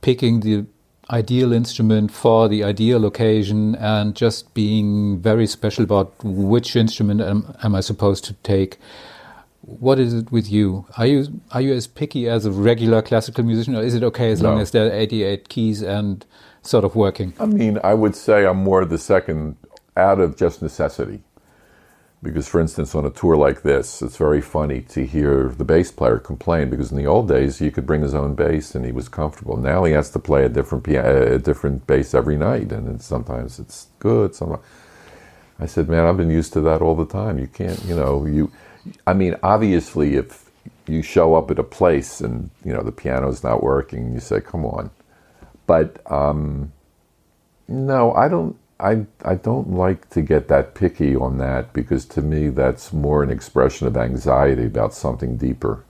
[0.00, 0.66] picking the
[1.10, 7.54] ideal instrument for the ideal occasion and just being very special about which instrument am,
[7.62, 8.78] am I supposed to take
[9.66, 10.86] what is it with you?
[10.96, 14.30] Are you are you as picky as a regular classical musician, or is it okay
[14.30, 14.50] as no.
[14.50, 16.24] long as there are 88 keys and
[16.62, 17.32] sort of working?
[17.40, 19.56] I mean, I would say I'm more the second
[19.96, 21.22] out of just necessity.
[22.22, 25.92] Because, for instance, on a tour like this, it's very funny to hear the bass
[25.92, 26.70] player complain.
[26.70, 29.58] Because in the old days, he could bring his own bass and he was comfortable.
[29.58, 33.58] Now he has to play a different piano, a different bass every night, and sometimes
[33.58, 34.34] it's good.
[34.34, 34.62] Sometimes
[35.58, 37.38] I said, man, I've been used to that all the time.
[37.38, 38.50] You can't, you know, you.
[39.06, 40.50] I mean, obviously, if
[40.86, 44.40] you show up at a place and you know the piano's not working, you say,
[44.40, 44.90] "Come on,"
[45.66, 46.72] but um,
[47.68, 48.56] no, I don't.
[48.80, 53.22] I I don't like to get that picky on that because to me that's more
[53.22, 55.84] an expression of anxiety about something deeper,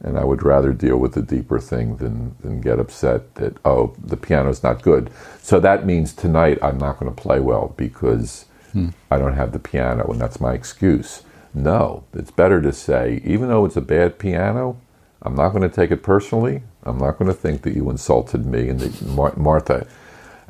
[0.00, 3.94] and I would rather deal with the deeper thing than than get upset that oh
[4.02, 5.10] the piano's not good.
[5.42, 8.90] So that means tonight I'm not going to play well because hmm.
[9.10, 11.22] I don't have the piano, and that's my excuse.
[11.54, 14.80] No, it's better to say, even though it's a bad piano,
[15.22, 16.62] I'm not going to take it personally.
[16.82, 19.86] I'm not going to think that you insulted me and that Mar- Martha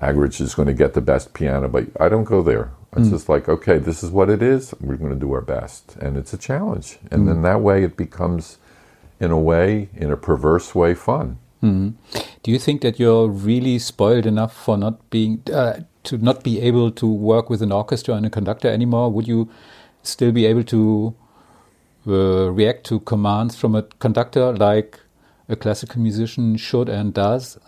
[0.00, 2.72] Argerich is going to get the best piano, but I don't go there.
[2.96, 3.10] It's mm.
[3.10, 4.74] just like, okay, this is what it is.
[4.80, 5.96] We're going to do our best.
[5.96, 6.98] And it's a challenge.
[7.10, 7.26] And mm.
[7.26, 8.58] then that way it becomes,
[9.20, 11.38] in a way, in a perverse way, fun.
[11.62, 11.94] Mm.
[12.42, 16.60] Do you think that you're really spoiled enough for not being, uh, to not be
[16.60, 19.10] able to work with an orchestra and a conductor anymore?
[19.10, 19.48] Would you
[20.06, 21.14] still be able to
[22.06, 25.00] uh, react to commands from a conductor like
[25.48, 27.58] a classical musician should and does,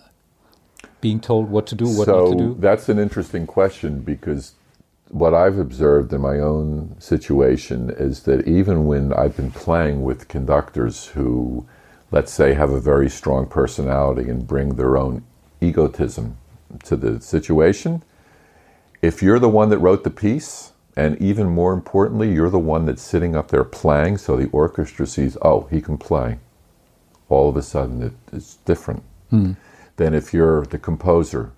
[1.00, 2.56] being told what to do, what so not to do?
[2.58, 4.54] That's an interesting question because
[5.08, 10.28] what I've observed in my own situation is that even when I've been playing with
[10.28, 11.66] conductors who,
[12.10, 15.24] let's say, have a very strong personality and bring their own
[15.60, 16.36] egotism
[16.84, 18.02] to the situation,
[19.00, 22.86] if you're the one that wrote the piece, and even more importantly, you're the one
[22.86, 26.38] that's sitting up there playing, so the orchestra sees, oh, he can play.
[27.28, 29.56] All of a sudden, it, it's different mm.
[29.96, 31.52] than if you're the composer,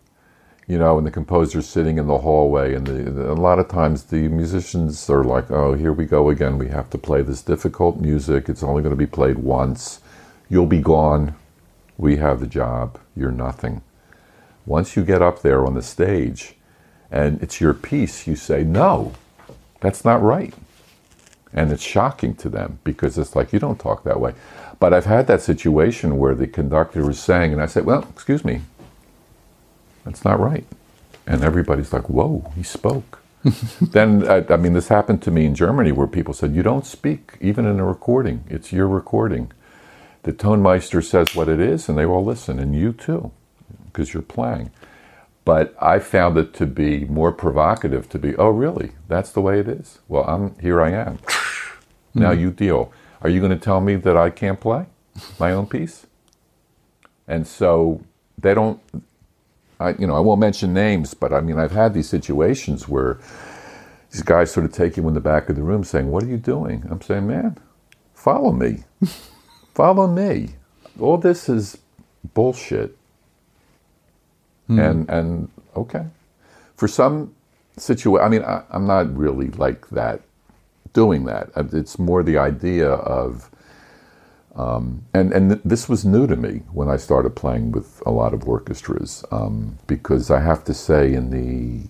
[0.67, 3.69] you know, and the composer's sitting in the hallway, and the, the, a lot of
[3.69, 6.59] times the musicians are like, oh, here we go again.
[6.59, 8.49] We have to play this difficult music.
[8.49, 10.01] It's only going to be played once.
[10.49, 11.37] You'll be gone.
[11.97, 12.99] We have the job.
[13.15, 13.83] You're nothing.
[14.67, 16.57] Once you get up there on the stage,
[17.11, 19.15] and it's your piece, you say, no,
[19.81, 20.55] that's not right.
[21.53, 24.35] And it's shocking to them because it's like, you don't talk that way.
[24.79, 28.45] But I've had that situation where the conductor was saying, and I said, well, excuse
[28.45, 28.61] me,
[30.05, 30.67] that's not right.
[31.27, 33.21] And everybody's like, whoa, he spoke.
[33.81, 36.87] then, I, I, mean, this happened to me in Germany where people said, you don't
[36.87, 38.45] speak, even in a recording.
[38.49, 39.53] It's your recording.
[40.25, 43.31] The Tonmeister says what it is, and they all listen, and you too,
[43.87, 44.71] because you're playing.
[45.49, 48.93] But I found it to be more provocative to be, oh, really?
[49.09, 49.99] That's the way it is?
[50.07, 51.17] Well, I'm here I am.
[51.17, 52.21] Mm-hmm.
[52.21, 52.93] Now you deal.
[53.23, 54.85] Are you going to tell me that I can't play
[55.41, 56.07] my own piece?
[57.27, 58.03] And so
[58.37, 58.79] they don't,
[59.81, 63.19] I, you know, I won't mention names, but I mean, I've had these situations where
[64.11, 66.29] these guys sort of take you in the back of the room saying, What are
[66.29, 66.87] you doing?
[66.91, 67.57] I'm saying, Man,
[68.13, 68.85] follow me.
[69.75, 70.57] follow me.
[71.01, 71.79] All this is
[72.35, 72.98] bullshit.
[74.71, 74.91] Mm.
[74.91, 76.07] And and okay,
[76.77, 77.35] for some
[77.77, 80.23] situation, I mean, I, I'm not really like that,
[80.93, 81.51] doing that.
[81.57, 83.51] Uh, it's more the idea of.
[84.57, 88.11] Um, and and th- this was new to me when I started playing with a
[88.11, 91.89] lot of orchestras um, because I have to say in the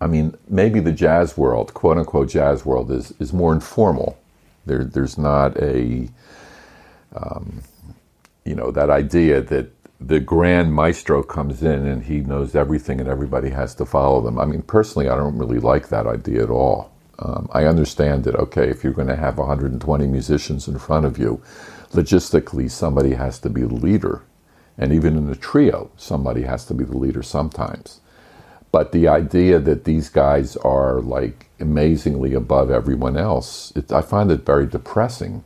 [0.00, 4.18] I mean maybe the jazz world quote unquote jazz world is is more informal
[4.66, 6.08] there there's not a
[7.16, 7.62] um,
[8.44, 9.70] you know that idea that
[10.00, 14.38] the grand maestro comes in and he knows everything and everybody has to follow them.
[14.38, 16.90] I mean, personally, I don't really like that idea at all.
[17.18, 21.18] Um, I understand that, okay, if you're going to have 120 musicians in front of
[21.18, 21.42] you,
[21.92, 24.22] logistically, somebody has to be the leader.
[24.78, 28.00] And even in a trio, somebody has to be the leader sometimes.
[28.72, 34.30] But the idea that these guys are like amazingly above everyone else, it, I find
[34.30, 35.44] it very depressing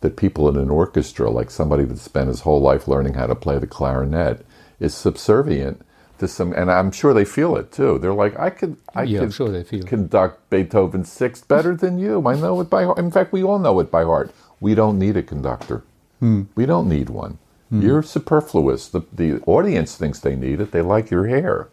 [0.00, 3.34] that people in an orchestra, like somebody that spent his whole life learning how to
[3.34, 4.44] play the clarinet,
[4.78, 5.84] is subservient
[6.18, 7.98] to some, and I'm sure they feel it too.
[7.98, 9.50] They're like, I could, I yeah, could sure
[9.84, 12.26] conduct Beethoven's Sixth better than you.
[12.26, 12.98] I know it by heart.
[12.98, 14.32] In fact, we all know it by heart.
[14.60, 15.82] We don't need a conductor.
[16.20, 16.42] Hmm.
[16.54, 17.38] We don't need one.
[17.70, 17.82] Hmm.
[17.82, 18.88] You're superfluous.
[18.88, 20.72] The, the audience thinks they need it.
[20.72, 21.68] They like your hair,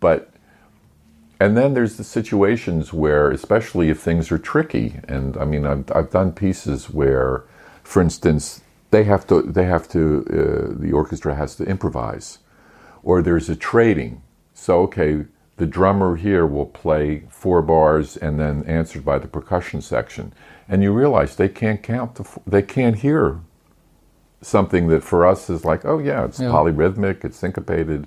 [0.00, 0.30] but
[1.40, 5.90] and then there's the situations where, especially if things are tricky, and I mean, I've,
[5.94, 7.44] I've done pieces where,
[7.84, 12.38] for instance, they have to, they have to, uh, the orchestra has to improvise,
[13.02, 14.22] or there's a trading.
[14.54, 15.26] So, okay,
[15.58, 20.32] the drummer here will play four bars and then answered by the percussion section,
[20.68, 23.40] and you realize they can't count the, they can't hear
[24.40, 26.48] something that for us is like, oh yeah, it's yeah.
[26.48, 28.06] polyrhythmic, it's syncopated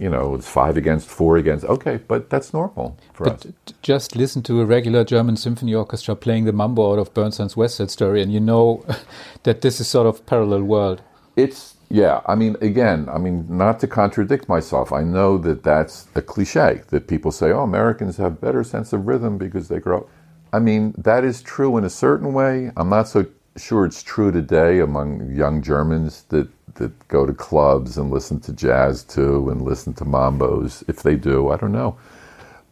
[0.00, 1.64] you know, it's five against four against.
[1.66, 3.52] Okay, but that's normal for but us.
[3.82, 7.76] Just listen to a regular German symphony orchestra playing the mambo out of Bernstein's West
[7.76, 8.82] Side Story, and you know
[9.42, 11.02] that this is sort of parallel world.
[11.36, 16.06] It's Yeah, I mean, again, I mean, not to contradict myself, I know that that's
[16.14, 20.08] a cliche that people say, oh, Americans have better sense of rhythm because they grow.
[20.52, 22.70] I mean, that is true in a certain way.
[22.76, 23.26] I'm not so
[23.56, 28.52] sure it's true today among young Germans that, that go to clubs and listen to
[28.52, 30.84] jazz too and listen to mambos.
[30.88, 31.98] If they do, I don't know.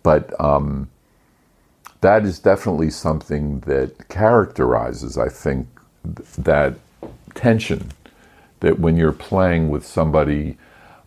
[0.03, 0.90] But um,
[2.01, 5.68] that is definitely something that characterizes, I think,
[6.05, 6.74] th- that
[7.34, 7.90] tension
[8.61, 10.59] that when you're playing with somebody,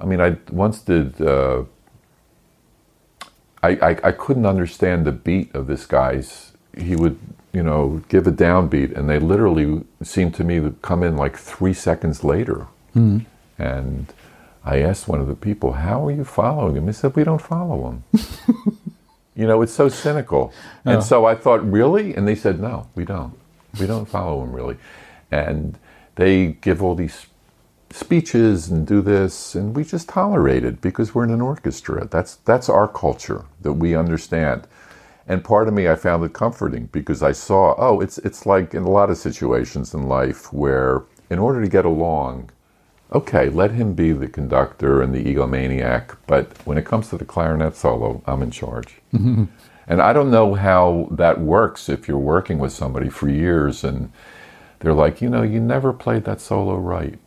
[0.02, 1.22] I mean, I once did.
[1.22, 1.64] Uh,
[3.64, 6.54] I, I, I couldn't understand the beat of this guy's.
[6.78, 7.20] He would,
[7.54, 11.38] you know, give a downbeat, and they literally seemed to me to come in like
[11.38, 12.68] three seconds later.
[12.96, 13.26] Mm.
[13.58, 14.14] And
[14.64, 17.42] I asked one of the people, "How are you following him?" He said, "We don't
[17.42, 18.04] follow him."
[19.36, 20.54] you know, it's so cynical.
[20.86, 23.34] And so I thought, "Really?" And they said, "No, we don't.
[23.80, 24.78] We don't follow him really."
[25.32, 25.78] And
[26.16, 27.28] they give all these
[27.94, 32.08] speeches and do this, and we just tolerate it because we're in an orchestra.
[32.08, 34.68] That's that's our culture that we understand.
[35.28, 38.74] And part of me, I found it comforting because I saw, oh, it's it's like
[38.74, 42.50] in a lot of situations in life where, in order to get along,
[43.12, 47.26] okay, let him be the conductor and the egomaniac, but when it comes to the
[47.26, 49.02] clarinet solo, I'm in charge.
[49.88, 54.10] And I don't know how that works if you're working with somebody for years and
[54.80, 57.20] they're like, you know, you never played that solo right.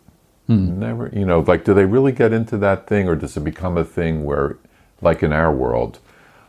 [0.46, 0.78] Hmm.
[0.78, 3.78] Never, you know, like, do they really get into that thing, or does it become
[3.78, 4.58] a thing where,
[5.00, 6.00] like in our world,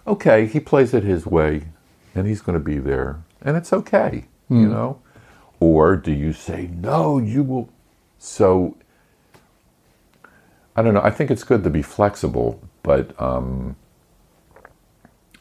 [0.05, 1.65] okay, he plays it his way,
[2.13, 4.71] and he's going to be there, and it's okay, you hmm.
[4.71, 5.01] know?
[5.59, 7.69] Or do you say, no, you will?
[8.17, 8.77] So,
[10.75, 11.01] I don't know.
[11.01, 13.77] I think it's good to be flexible, but um,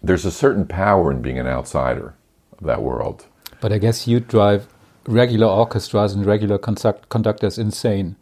[0.03, 2.15] there's a certain power in being an outsider
[2.59, 3.27] of that world.
[3.61, 4.69] But I guess you drive
[5.07, 8.17] regular orchestras and regular conduct conductors insane,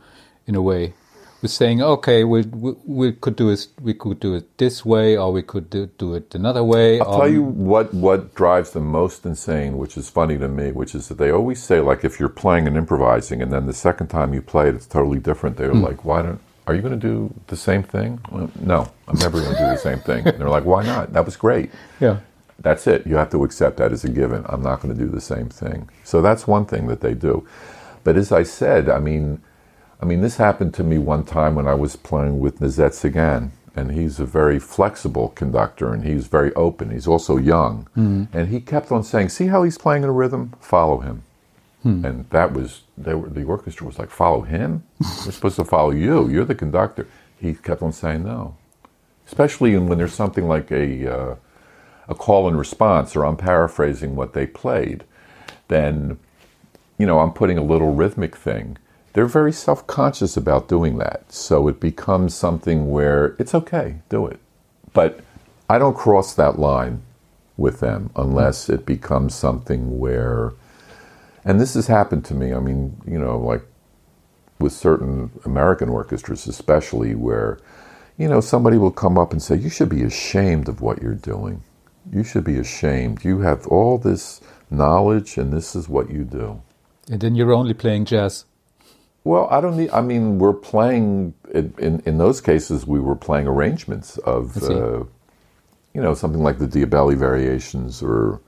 [0.46, 0.94] in a way,
[1.42, 3.66] with saying, "Okay, we we, we could do it.
[3.82, 7.18] We could do it this way, or we could do, do it another way." I'll
[7.18, 11.08] tell you what what drives them most insane, which is funny to me, which is
[11.08, 14.32] that they always say like if you're playing and improvising, and then the second time
[14.32, 15.58] you play it, it's totally different.
[15.58, 16.40] They're like, "Why don't?
[16.66, 19.66] Are you going to do the same thing?" Well, no, I'm never going to do
[19.66, 20.26] the same thing.
[20.26, 21.12] And they're like, "Why not?
[21.12, 22.18] That was great." Yeah.
[22.60, 23.06] That's it.
[23.06, 24.44] You have to accept that as a given.
[24.48, 25.88] I'm not going to do the same thing.
[26.04, 27.46] So that's one thing that they do.
[28.04, 29.42] But as I said, I mean,
[30.00, 33.92] I mean, this happened to me one time when I was playing with Nézet-Séguin, and
[33.92, 36.90] he's a very flexible conductor, and he's very open.
[36.90, 38.36] He's also young, mm-hmm.
[38.36, 40.52] and he kept on saying, "See how he's playing in a rhythm?
[40.60, 41.22] Follow him."
[42.04, 44.84] And that was were, the orchestra was like, "Follow him?
[45.00, 46.28] We're supposed to follow you.
[46.28, 47.06] You're the conductor."
[47.40, 48.56] He kept on saying, "No,"
[49.26, 51.36] especially when there's something like a uh,
[52.08, 55.04] a call and response, or I'm paraphrasing what they played.
[55.68, 56.18] Then,
[56.98, 58.76] you know, I'm putting a little rhythmic thing
[59.12, 61.30] they're very self conscious about doing that.
[61.32, 64.38] So it becomes something where it's okay, do it.
[64.92, 65.20] But
[65.68, 67.02] I don't cross that line
[67.56, 70.52] with them unless it becomes something where,
[71.44, 73.62] and this has happened to me, I mean, you know, like
[74.58, 77.58] with certain American orchestras, especially, where,
[78.16, 81.14] you know, somebody will come up and say, You should be ashamed of what you're
[81.14, 81.62] doing.
[82.12, 83.24] You should be ashamed.
[83.24, 84.40] You have all this
[84.70, 86.62] knowledge, and this is what you do.
[87.10, 88.44] And then you're only playing jazz.
[89.24, 89.90] Well, I don't need.
[89.90, 92.86] I mean, we're playing in in, those cases.
[92.86, 95.04] We were playing arrangements of, uh,
[95.94, 98.40] you know, something like the Diabelli variations, or,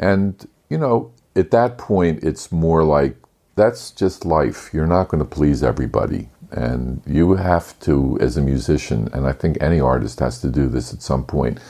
[0.00, 3.16] and you know, at that point, it's more like
[3.56, 4.70] that's just life.
[4.72, 9.32] You're not going to please everybody, and you have to, as a musician, and I
[9.32, 11.60] think any artist has to do this at some point.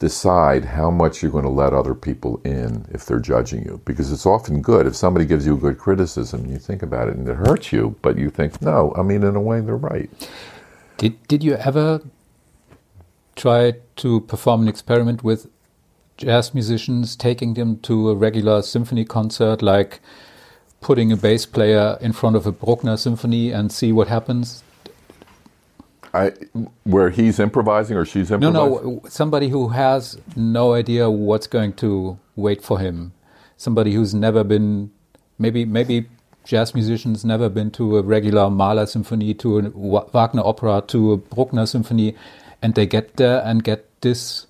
[0.00, 4.12] Decide how much you're going to let other people in if they're judging you, because
[4.12, 7.28] it's often good if somebody gives you a good criticism you think about it and
[7.28, 10.10] it hurts you, but you think, no, I mean, in a way, they're right.
[10.98, 12.00] Did Did you ever
[13.36, 15.48] try to perform an experiment with
[16.16, 20.00] jazz musicians, taking them to a regular symphony concert, like
[20.80, 24.62] putting a bass player in front of a Bruckner symphony and see what happens?
[26.12, 26.32] I,
[26.84, 28.84] where he's improvising or she's No, improvising.
[28.84, 33.12] no, no, somebody who has no idea what's going to wait for him.
[33.56, 34.92] Somebody who's never been,
[35.38, 36.06] maybe, maybe
[36.44, 39.62] jazz musicians never been to a regular Mahler symphony, to a
[40.12, 42.14] Wagner opera, to a Bruckner symphony,
[42.62, 44.46] and they get there and get this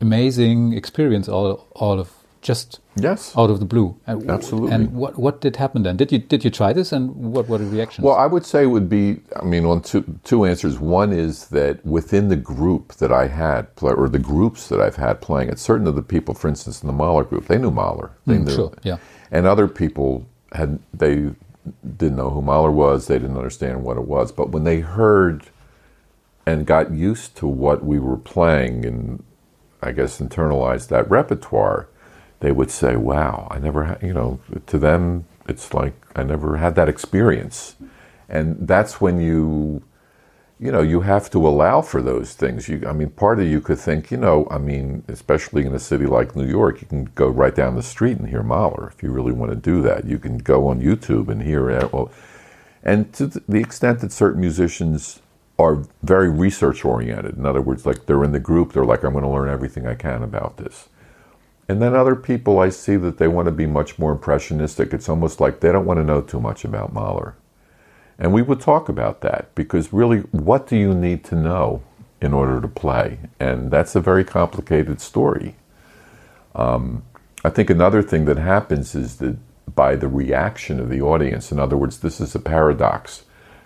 [0.00, 2.10] amazing experience all, all of
[2.42, 3.32] just Yes.
[3.36, 3.96] out of the blue.
[4.06, 4.70] And, Absolutely.
[4.70, 5.96] And what what did happen then?
[5.96, 8.04] Did you did you try this, and what were the reactions?
[8.04, 10.78] Well, I would say it would be, I mean, on two, two answers.
[10.78, 15.20] One is that within the group that I had, or the groups that I've had
[15.20, 18.10] playing it, certain of the people, for instance, in the Mahler group, they knew Mahler.
[18.26, 18.54] They Mm, knew.
[18.54, 18.98] sure, yeah.
[19.32, 21.30] And other people had, they
[21.98, 23.06] didn't know who Mahler was.
[23.08, 24.30] They didn't understand what it was.
[24.30, 25.46] But when they heard
[26.46, 29.24] and got used to what we were playing and
[29.84, 31.88] I guess internalized that repertoire,
[32.40, 36.56] they would say, "Wow, I never had." You know, to them, it's like I never
[36.56, 37.76] had that experience,
[38.28, 39.82] and that's when you,
[40.58, 42.68] you know, you have to allow for those things.
[42.68, 45.78] You, I mean, part of you could think, you know, I mean, especially in a
[45.78, 49.02] city like New York, you can go right down the street and hear Mahler if
[49.02, 50.06] you really want to do that.
[50.06, 51.92] You can go on YouTube and hear it.
[51.92, 52.10] Well,
[52.82, 55.20] and to the extent that certain musicians
[55.58, 57.36] are very research oriented.
[57.36, 59.86] In other words, like they're in the group, they're like, I'm going to learn everything
[59.86, 60.88] I can about this.
[61.68, 64.92] And then other people, I see that they want to be much more impressionistic.
[64.92, 67.36] It's almost like they don't want to know too much about Mahler.
[68.18, 71.82] And we would talk about that because really, what do you need to know
[72.20, 73.18] in order to play?
[73.40, 75.56] And that's a very complicated story.
[76.54, 77.02] Um,
[77.44, 79.36] I think another thing that happens is that
[79.74, 83.23] by the reaction of the audience, in other words, this is a paradox.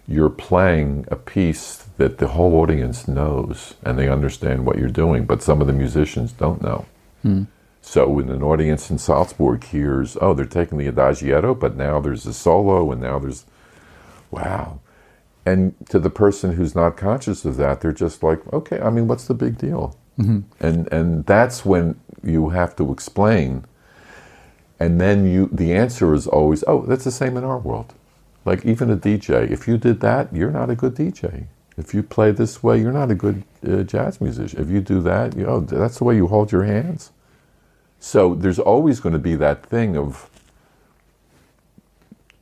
[0.08, 5.26] You're playing a piece that the whole audience knows and they understand what you're doing,
[5.26, 6.86] but some of the musicians don't know.
[7.22, 7.44] Hmm.
[7.82, 12.26] So when an audience in Salzburg hears, oh, they're taking the Adagietto, but now there's
[12.26, 13.44] a solo and now there's,
[14.30, 14.80] wow.
[15.46, 19.08] And to the person who's not conscious of that, they're just like, okay, I mean,
[19.08, 19.96] what's the big deal?
[20.18, 20.40] Mm-hmm.
[20.60, 23.64] And and that's when you have to explain.
[24.80, 27.94] And then you, the answer is always, oh, that's the same in our world.
[28.48, 31.48] Like even a DJ, if you did that, you're not a good DJ.
[31.76, 34.58] If you play this way, you're not a good uh, jazz musician.
[34.58, 37.10] If you do that, you know, oh, that's the way you hold your hands.
[38.00, 40.30] So there's always going to be that thing of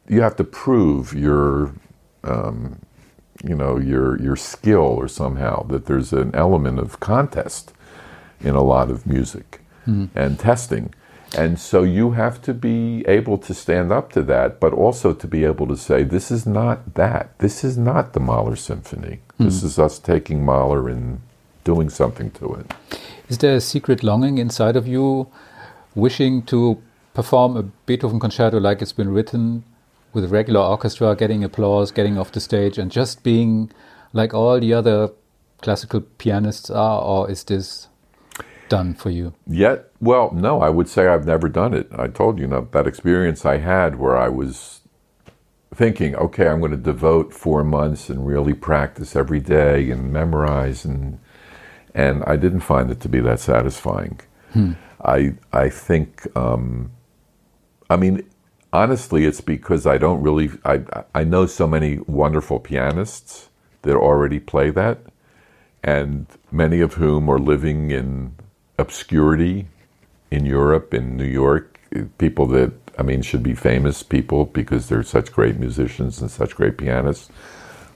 [0.09, 1.75] you have to prove your,
[2.23, 2.79] um,
[3.43, 7.73] you know, your your skill or somehow that there's an element of contest
[8.41, 10.09] in a lot of music mm.
[10.15, 10.95] and testing.
[11.37, 15.27] And so you have to be able to stand up to that, but also to
[15.27, 17.39] be able to say, this is not that.
[17.39, 19.21] This is not the Mahler Symphony.
[19.41, 19.47] Mm.
[19.47, 21.21] This is us taking Mahler and
[21.65, 22.73] doing something to it.
[23.29, 25.27] Is there a secret longing inside of you
[25.95, 26.81] wishing to
[27.13, 29.65] perform a Beethoven concerto like it's been written
[30.13, 33.71] with a regular orchestra, getting applause, getting off the stage, and just being
[34.13, 35.11] like all the other
[35.61, 37.89] classical pianists are, or is this
[38.69, 39.35] done for you?
[39.47, 41.89] Yet, well, no, I would say I've never done it.
[41.93, 44.81] I told you, know, that experience I had where I was
[45.75, 50.85] thinking, okay, I'm going to devote four months and really practice every day and memorize,
[50.85, 51.19] and
[51.95, 54.21] and I didn't find it to be that satisfying.
[54.53, 54.73] Hmm.
[55.05, 56.93] I I think, um,
[57.91, 58.23] I mean,
[58.73, 60.83] honestly, it's because I don't really I
[61.15, 63.51] I know so many wonderful pianists
[63.83, 64.99] that already play that,
[65.83, 68.36] and many of whom are living in
[68.79, 69.67] obscurity
[70.31, 71.79] in Europe, in New York,
[72.19, 76.55] people that I mean should be famous people because they're such great musicians and such
[76.55, 77.31] great pianists.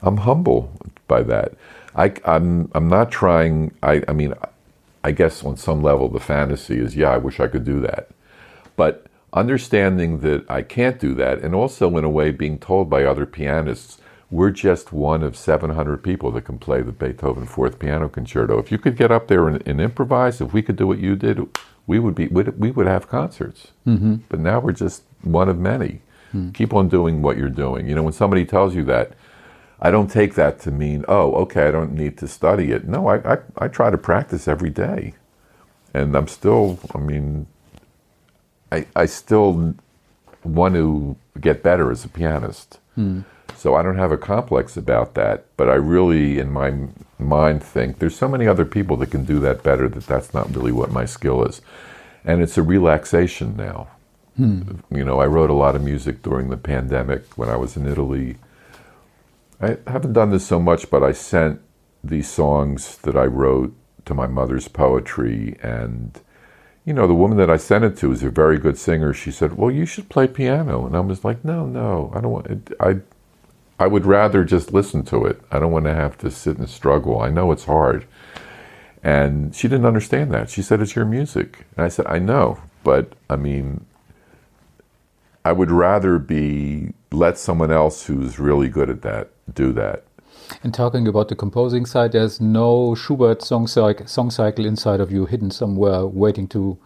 [0.03, 0.73] I'm humble
[1.09, 1.55] by that.
[1.95, 3.75] I, am I'm, I'm not trying.
[3.83, 4.35] I, I mean,
[5.03, 8.11] I guess on some level the fantasy is, yeah, I wish I could do that,
[8.77, 13.05] but understanding that I can't do that, and also in a way being told by
[13.05, 14.00] other pianists
[14.31, 18.59] we're just one of 700 people that can play the Beethoven Fourth Piano Concerto.
[18.59, 21.17] If you could get up there and, and improvise, if we could do what you
[21.17, 21.49] did,
[21.87, 23.69] we would be we would have concerts.
[23.87, 24.17] Mm-hmm.
[24.29, 26.03] But now we're just one of many.
[26.33, 26.55] Mm.
[26.55, 27.89] Keep on doing what you're doing.
[27.89, 29.13] You know, when somebody tells you that,
[29.81, 32.87] I don't take that to mean, oh, okay, I don't need to study it.
[32.87, 35.15] No, I, I, I try to practice every day,
[35.93, 36.79] and I'm still.
[36.95, 37.49] I mean,
[38.71, 39.75] I I still
[40.45, 42.79] want to get better as a pianist.
[42.97, 43.25] Mm.
[43.61, 46.73] So I don't have a complex about that, but I really, in my
[47.19, 50.57] mind, think there's so many other people that can do that better that that's not
[50.57, 51.61] really what my skill is.
[52.25, 53.89] And it's a relaxation now.
[54.39, 54.63] Hmm.
[54.91, 57.87] You know, I wrote a lot of music during the pandemic when I was in
[57.87, 58.37] Italy.
[59.61, 61.61] I haven't done this so much, but I sent
[62.03, 63.75] these songs that I wrote
[64.07, 66.19] to my mother's poetry and
[66.87, 69.13] you know, the woman that I sent it to is a very good singer.
[69.13, 72.33] She said, "Well, you should play piano," and I was like, "No, no, I don't
[72.33, 72.47] want.
[72.47, 72.73] It.
[72.81, 73.01] I
[73.81, 75.41] I would rather just listen to it.
[75.51, 77.23] I don't want to have to sit and struggle.
[77.23, 78.07] I know it's hard.
[79.03, 80.51] And she didn't understand that.
[80.51, 81.65] She said, It's your music.
[81.77, 83.87] And I said, I know, but I mean,
[85.47, 90.05] I would rather be let someone else who's really good at that do that.
[90.63, 95.11] And talking about the composing side, there's no Schubert song, cycle, song cycle inside of
[95.11, 96.77] you hidden somewhere waiting to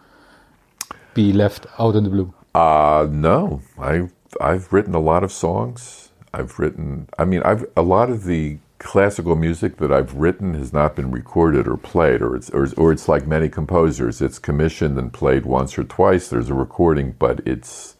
[1.13, 2.33] be left out in the blue?
[2.53, 3.61] Uh, no.
[3.77, 4.07] I,
[4.39, 6.04] I've written a lot of songs
[6.35, 7.07] I've written.
[7.17, 11.09] I mean, I've a lot of the classical music that I've written has not been
[11.11, 14.21] recorded or played, or it's or, or it's like many composers.
[14.21, 16.27] It's commissioned and played once or twice.
[16.29, 17.95] There's a recording, but it's.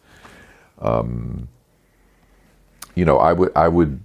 [0.78, 1.48] Um,
[2.94, 4.00] you know, I would, I would,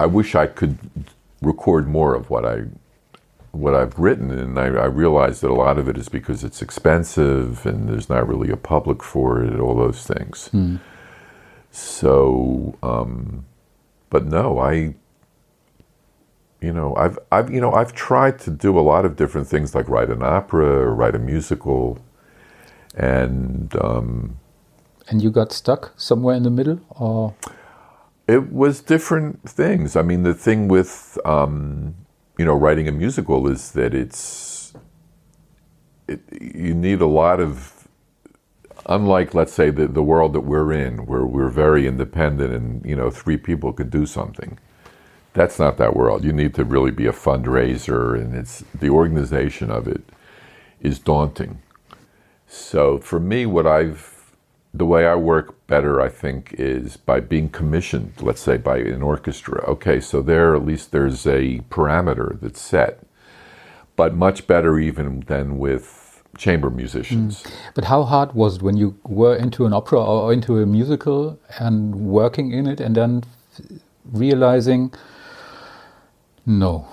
[0.00, 0.78] I wish I could
[1.42, 2.62] record more of what I,
[3.52, 6.62] what I've written, and I, I realize that a lot of it is because it's
[6.62, 10.50] expensive and there's not really a public for it, all those things.
[11.72, 13.44] So, um,
[14.10, 14.94] but no, I,
[16.60, 19.74] you know, I've, I've, you know, I've tried to do a lot of different things,
[19.74, 21.98] like write an opera or write a musical,
[22.96, 24.38] and um,
[25.10, 27.34] And you got stuck somewhere in the middle, or
[28.26, 29.96] it was different things.
[29.96, 31.94] I mean, the thing with, um,
[32.36, 34.74] you know, writing a musical is that it's,
[36.06, 37.77] it, you need a lot of,
[38.88, 42.96] unlike, let's say, the, the world that we're in, where we're very independent and, you
[42.96, 44.58] know, three people could do something.
[45.34, 46.24] That's not that world.
[46.24, 50.02] You need to really be a fundraiser, and it's the organization of it
[50.80, 51.60] is daunting.
[52.46, 54.18] So for me, what I've
[54.74, 59.02] the way I work better, I think, is by being commissioned, let's say by an
[59.02, 59.64] orchestra.
[59.64, 63.00] Okay, so there at least there's a parameter that's set,
[63.96, 65.97] but much better even than with
[66.38, 67.42] chamber musicians.
[67.42, 67.50] Mm.
[67.74, 71.38] But how hard was it when you were into an opera or into a musical
[71.58, 73.24] and working in it and then
[74.12, 74.92] realizing,
[76.46, 76.86] no,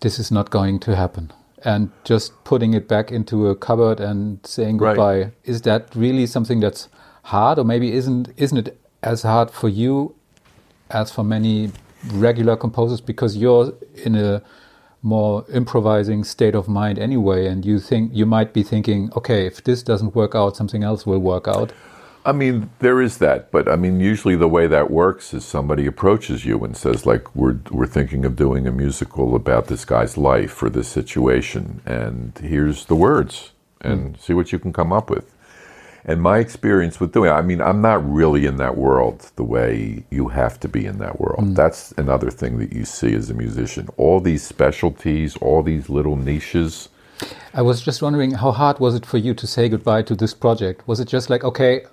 [0.00, 1.32] this is not going to happen?
[1.64, 4.96] And just putting it back into a cupboard and saying Right.
[4.96, 5.32] goodbye.
[5.44, 6.88] Is that really something that's
[7.24, 10.14] hard, or maybe isn't isn't it as hard for you
[10.90, 11.70] as for many
[12.12, 13.72] regular composers because you're
[14.04, 14.42] in a
[15.02, 19.62] more improvising state of mind anyway, and you think you might be thinking, okay, if
[19.62, 21.72] this doesn't work out, something else will work out.
[22.24, 25.86] I mean, there is that, but I mean, usually the way that works is somebody
[25.86, 30.16] approaches you and says, like, we're we're thinking of doing a musical about this guy's
[30.16, 33.50] life or this situation, and here's the words,
[33.80, 34.22] and hmm.
[34.22, 35.34] see what you can come up with.
[36.04, 40.02] And my experience with doing, I mean, I'm not really in that world the way
[40.10, 41.44] you have to be in that world.
[41.44, 41.54] Mm.
[41.54, 43.88] That's another thing that you see as a musician.
[43.96, 46.88] All these specialties, all these little niches.
[47.54, 50.34] I was just wondering, how hard was it for you to say goodbye to this
[50.34, 50.88] project?
[50.88, 51.84] Was it just like, okay,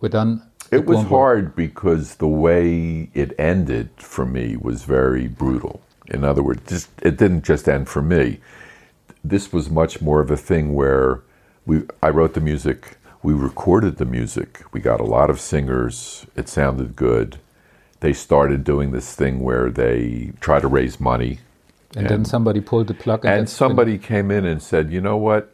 [0.00, 0.42] we're done?
[0.70, 1.18] It was won't work?
[1.18, 5.82] hard because the way it ended for me was very brutal.
[6.06, 8.40] In other words, just, it didn't just end for me.
[9.22, 11.22] This was much more of a thing where
[11.66, 16.26] we, I wrote the music, we recorded the music, we got a lot of singers,
[16.36, 17.38] it sounded good.
[18.00, 21.40] They started doing this thing where they try to raise money.
[21.96, 25.16] And, then somebody pulled the plug, and, And somebody came in and said, you know
[25.16, 25.52] what?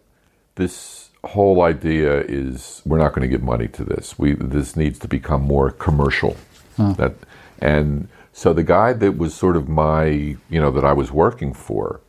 [0.57, 4.19] This whole idea is we're not going to give money to this.
[4.19, 6.37] We this needs to become more commercial.
[6.77, 6.93] Hmm.
[6.95, 7.15] That
[7.61, 11.55] and so the guy that was sort of my you know that I was working
[11.55, 12.01] for,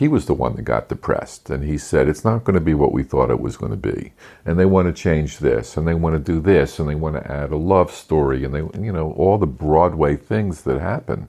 [0.00, 2.72] he was the one that got depressed and he said it's not going to be
[2.72, 4.12] what we thought it was going to be.
[4.46, 7.16] And they want to change this and they want to do this and they want
[7.16, 11.28] to add a love story and they you know all the Broadway things that happen.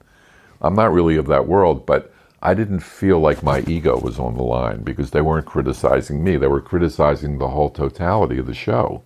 [0.62, 4.38] I'm not really of that world, but I didn't feel like my ego was on
[4.38, 6.38] the line because they weren't criticizing me.
[6.38, 9.04] They were criticizing the whole totality of the show.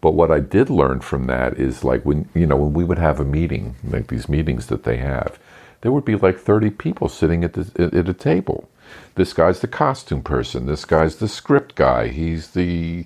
[0.00, 2.98] But what I did learn from that is like when, you know, when we would
[2.98, 5.38] have a meeting, like these meetings that they have,
[5.82, 8.66] there would be like 30 people sitting at, the, at, at a table.
[9.14, 10.66] This guy's the costume person.
[10.66, 12.08] This guy's the script guy.
[12.08, 13.04] He's the,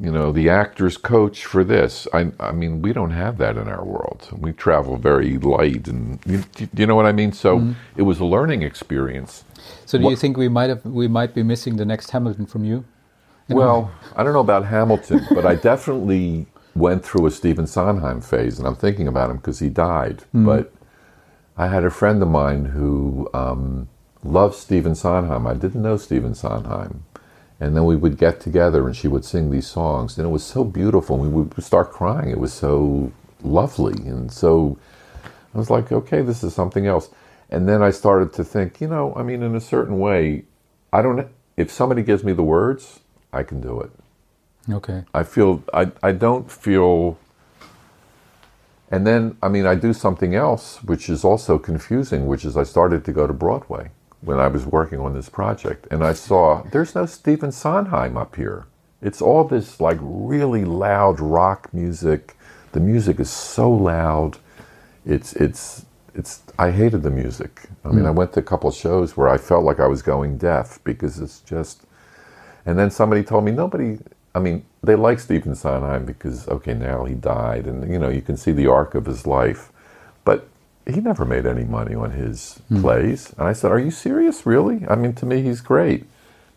[0.00, 2.06] you know, the actor's coach for this.
[2.12, 4.28] I, I mean, we don't have that in our world.
[4.36, 6.44] We travel very light, and you,
[6.74, 7.32] you know what I mean.
[7.32, 9.44] So it was a learning experience.
[9.86, 12.46] So, do What- you think we might have we might be missing the next Hamilton
[12.46, 12.84] from you?
[13.48, 18.58] Well, I don't know about Hamilton, but I definitely went through a Stephen Sondheim phase,
[18.58, 20.24] and I'm thinking about him because he died.
[20.34, 20.70] But
[21.56, 23.88] I had a friend of mine who um,
[24.32, 25.46] loved Stephen Sondheim.
[25.46, 27.04] I didn't know Stephen Sondheim.
[27.60, 30.44] And then we would get together and she would sing these songs, and it was
[30.44, 31.22] so beautiful.
[31.22, 32.30] And we would start crying.
[32.30, 33.12] It was so
[33.42, 33.94] lovely.
[34.08, 34.78] And so
[35.54, 37.10] I was like, okay, this is something else.
[37.50, 40.44] And then I started to think, you know, I mean, in a certain way,
[40.92, 41.26] I don't,
[41.56, 43.00] if somebody gives me the words,
[43.32, 43.90] I can do it.
[44.70, 45.04] Okay.
[45.14, 47.18] I feel I, I don't feel
[48.90, 52.64] and then I mean I do something else which is also confusing which is I
[52.64, 53.90] started to go to Broadway
[54.20, 58.36] when I was working on this project and I saw there's no Stephen Sondheim up
[58.36, 58.66] here.
[59.00, 62.36] It's all this like really loud rock music.
[62.72, 64.38] The music is so loud.
[65.06, 67.68] It's it's it's I hated the music.
[67.84, 68.16] I mean I hmm.
[68.16, 71.40] went to a couple shows where I felt like I was going deaf because it's
[71.40, 71.84] just
[72.68, 73.98] and then somebody told me nobody.
[74.34, 78.20] I mean, they like Stephen Sondheim because okay, now he died, and you know you
[78.20, 79.72] can see the arc of his life,
[80.22, 80.46] but
[80.88, 82.80] he never made any money on his hmm.
[82.80, 83.32] plays.
[83.38, 84.46] And I said, "Are you serious?
[84.46, 84.86] Really?
[84.88, 86.06] I mean, to me, he's great."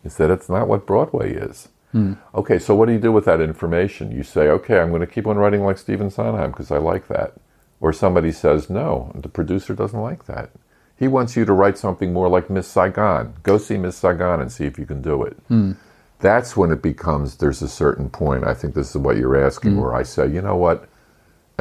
[0.02, 2.14] He said, "It's not what Broadway is." Hmm.
[2.34, 4.10] Okay, so what do you do with that information?
[4.10, 7.08] You say, "Okay, I'm going to keep on writing like Stephen Sondheim because I like
[7.08, 7.34] that."
[7.82, 10.50] or somebody says no, the producer doesn't like that.
[10.96, 13.34] He wants you to write something more like Miss Saigon.
[13.42, 15.36] Go see Miss Saigon and see if you can do it.
[15.48, 15.72] Hmm.
[16.20, 18.44] That's when it becomes there's a certain point.
[18.44, 20.88] I think this is what you're asking, where I say, you know what?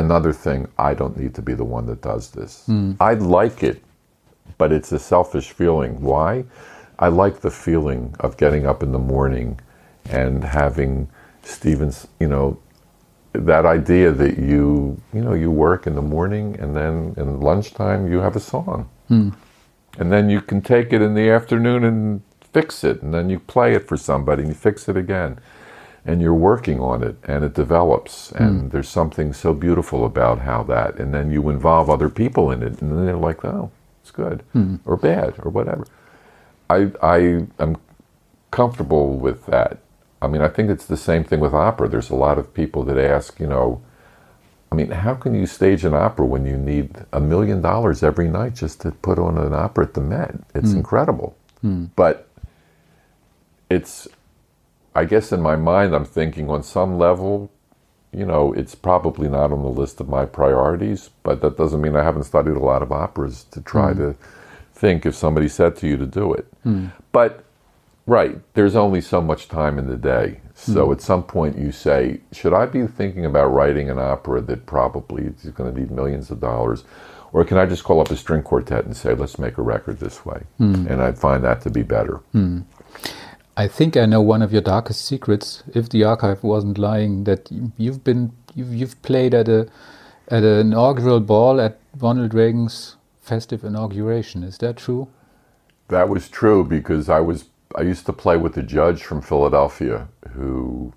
[0.02, 2.64] Another thing, I don't need to be the one that does this.
[2.66, 2.93] Hmm.
[2.99, 3.84] I like it,
[4.58, 6.02] but it's a selfish feeling.
[6.02, 6.43] Why?
[6.97, 9.60] I like the feeling of getting up in the morning
[10.10, 11.08] and having
[11.43, 12.58] Stevens, you know,
[13.34, 18.12] that idea that you, you know, you work in the morning and then in lunchtime
[18.12, 18.89] you have a song.
[19.08, 19.30] Hmm.
[19.99, 22.22] And then you can take it in the afternoon and
[22.52, 23.04] fix it.
[23.04, 25.39] And then you play it for somebody and you fix it again.
[26.04, 28.30] And you're working on it and it develops.
[28.30, 28.43] Hmm.
[28.43, 30.95] And there's something so beautiful about how that.
[30.95, 32.82] And then you involve other people in it.
[32.82, 33.72] And then they're like, oh,
[34.02, 34.78] it's good hmm.
[34.86, 35.86] or bad or whatever.
[36.70, 37.18] I, I
[37.60, 37.78] am
[38.49, 39.80] comfortable with that.
[40.22, 41.88] I mean, I think it's the same thing with opera.
[41.88, 43.82] There's a lot of people that ask, you know,
[44.72, 48.30] I mean, how can you stage an opera when you need a million dollars every
[48.30, 50.36] night just to put on an opera at the Met?
[50.56, 50.78] It's hmm.
[50.78, 51.36] incredible.
[51.95, 52.30] But
[53.70, 54.08] it's,
[54.94, 57.50] I guess in my mind, I'm thinking on some level,
[58.14, 61.96] you know, it's probably not on the list of my priorities, but that doesn't mean
[61.96, 64.00] I haven't studied a lot of operas to try hmm.
[64.00, 64.16] to
[64.74, 66.46] think if somebody said to you to do it.
[66.64, 66.88] Hmm.
[67.12, 67.46] But,
[68.06, 70.42] right, there's only so much time in the day.
[70.56, 70.92] So hmm.
[70.92, 75.24] at some point you say, should I be thinking about writing an opera that probably
[75.24, 76.84] is going to need millions of dollars?
[77.34, 80.00] Or can I just call up a string quartet and say, let's make a record
[80.00, 80.44] this way?
[80.89, 82.20] And I find that to be better.
[83.58, 85.64] I think I know one of your darkest secrets.
[85.74, 89.68] If the archive wasn't lying, that you've been you've, you've played at a
[90.30, 94.43] at an inaugural ball at Ronald Reagan's festive inauguration.
[94.43, 95.10] Is that true?
[95.89, 97.45] That was true because I was
[97.76, 100.93] I used to play with a judge from Philadelphia who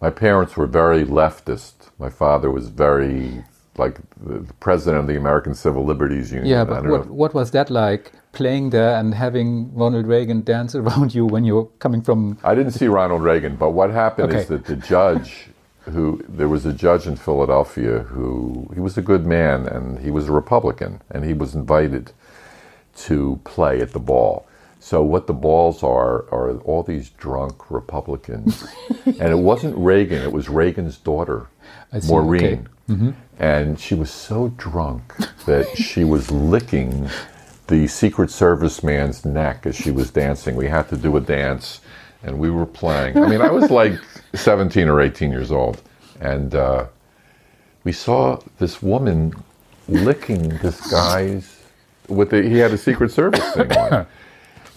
[0.00, 1.90] my parents were very leftist.
[1.98, 3.44] My father was very
[3.78, 6.46] like the, president of the American Civil Liberties Union.
[6.46, 11.14] Yeah, but what what was that like playing there and having Ronald Reagan dance around
[11.14, 12.38] you when you're coming from?
[12.44, 15.48] I didn't see Ronald Reagan, but what happened is that the judge
[15.90, 20.10] who there was a judge in Philadelphia who he was a good man and he
[20.10, 22.12] was a Republican and he was invited
[22.94, 24.46] to play at the ball.
[24.80, 28.64] So what the balls are are all these drunk Republicans,
[29.04, 31.48] and it wasn't Reagan; it was Reagan's daughter,
[31.98, 32.66] see, Maureen, okay.
[33.38, 35.14] And she was so drunk
[35.46, 37.08] that she was licking
[37.66, 40.56] the Secret Service man's neck as she was dancing.
[40.56, 41.80] We had to do a dance,
[42.22, 43.18] and we were playing.
[43.18, 43.92] I mean, I was like
[44.34, 45.82] 17 or 18 years old,
[46.20, 46.86] and uh,
[47.84, 49.34] we saw this woman
[49.88, 51.56] licking this guy's
[52.08, 54.06] with the, he had a Secret Service thing on.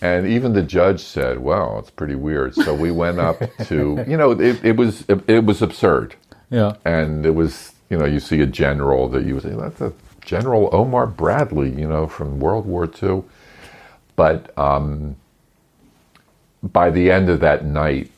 [0.03, 4.17] And even the judge said, "Well, it's pretty weird." So we went up to, you
[4.17, 6.15] know, it, it was it, it was absurd
[6.49, 9.81] Yeah, and it was you know you see a general that you would say that's
[9.81, 13.23] a General Omar Bradley you know from World War II,
[14.15, 15.17] but um,
[16.63, 18.09] by the end of that night,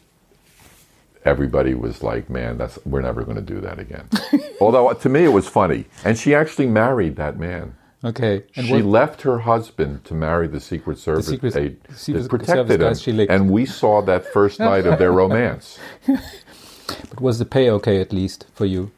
[1.25, 4.07] everybody was like, "Man, that's we're never going to do that again."
[4.61, 7.75] Although to me it was funny, and she actually married that man.
[8.03, 8.43] okay.
[8.55, 12.29] And she what, left her husband to marry the Secret Service Secret- aide Secret that
[12.29, 13.31] protected Service him, guys she licked.
[13.31, 15.79] and we saw that first night of their romance.
[16.05, 18.91] but was the pay okay at least for you?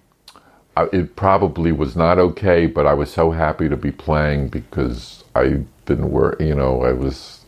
[0.78, 5.23] I, it probably was not okay, but I was so happy to be playing because
[5.36, 6.41] I didn't work.
[6.41, 7.45] You know, I was,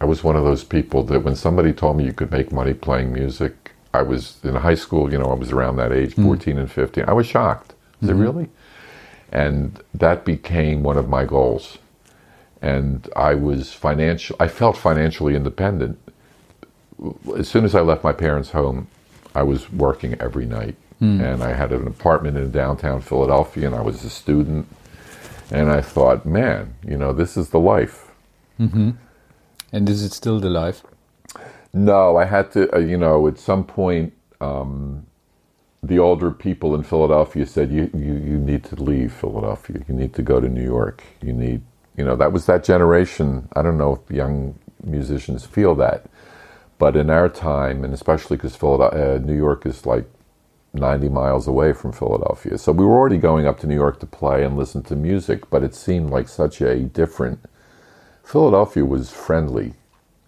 [0.00, 2.74] I was one of those people that when somebody told me you could make money
[2.74, 5.12] playing music, I was in high school.
[5.12, 6.24] You know, I was around that age, mm.
[6.24, 7.04] fourteen and fifteen.
[7.06, 7.74] I was shocked.
[8.00, 8.20] I it mm-hmm.
[8.20, 8.48] really?
[9.30, 11.78] And that became one of my goals.
[12.60, 14.36] And I was financial.
[14.38, 15.98] I felt financially independent.
[17.36, 18.86] As soon as I left my parents' home,
[19.34, 20.76] I was working every night.
[21.20, 24.66] And I had an apartment in downtown Philadelphia, and I was a student.
[25.50, 28.10] And I thought, man, you know, this is the life.
[29.72, 30.82] And is it still the life?
[31.72, 35.06] No, I had to, uh, you know, at some point, um,
[35.82, 39.84] the older people in Philadelphia said, you, you, you need to leave Philadelphia.
[39.88, 41.02] You need to go to New York.
[41.22, 41.62] You need,
[41.96, 43.48] you know, that was that generation.
[43.54, 46.06] I don't know if young musicians feel that.
[46.78, 50.06] But in our time, and especially because uh, New York is like
[50.74, 52.56] 90 miles away from Philadelphia.
[52.58, 55.50] So we were already going up to New York to play and listen to music,
[55.50, 57.40] but it seemed like such a different.
[58.24, 59.74] Philadelphia was friendly.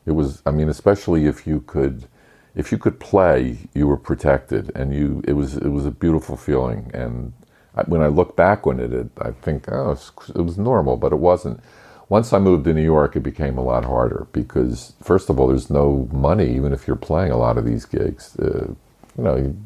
[0.06, 2.06] It was, I mean, especially if you could,
[2.54, 5.22] if you could play, you were protected, and you.
[5.26, 6.90] It was, it was a beautiful feeling.
[6.92, 7.32] And
[7.86, 10.96] when I look back on it, it I think, oh, it was, it was normal,
[10.96, 11.60] but it wasn't.
[12.10, 15.48] Once I moved to New York, it became a lot harder because, first of all,
[15.48, 18.36] there's no money, even if you're playing a lot of these gigs.
[18.38, 18.74] Uh,
[19.16, 19.56] you know,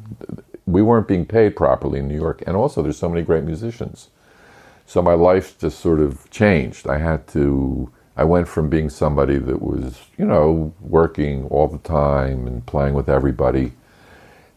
[0.71, 4.09] we weren't being paid properly in New York, and also there's so many great musicians.
[4.85, 6.87] So my life just sort of changed.
[6.87, 11.77] I had to, I went from being somebody that was, you know, working all the
[11.77, 13.73] time and playing with everybody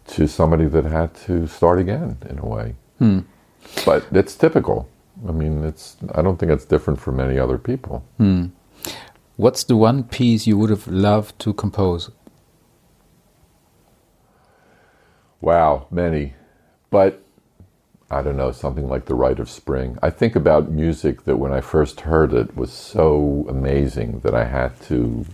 [0.09, 2.75] to somebody that had to start again in a way.
[2.99, 3.21] Hmm.
[3.85, 4.89] But it's typical.
[5.29, 8.05] I mean, it's, I don't think it's different for many other people.
[8.17, 8.47] Hmm.
[9.37, 12.11] What's the one piece you would have loved to compose?
[15.43, 16.35] Wow, many.
[16.91, 17.23] But
[18.11, 19.99] I don't know, something like The Rite of Spring.
[20.03, 24.45] I think about music that when I first heard it was so amazing that I
[24.45, 25.27] had to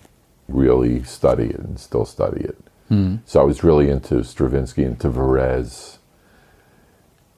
[0.48, 2.56] really study it and still study it.
[2.88, 3.16] Hmm.
[3.26, 5.98] So I was really into Stravinsky, into Varese,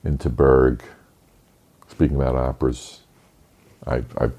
[0.04, 0.82] into Berg.
[1.88, 3.00] Speaking about operas,
[3.86, 4.30] I, I,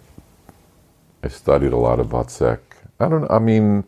[1.22, 2.60] I studied a lot of Wozzeck.
[3.00, 3.84] I don't know I mean,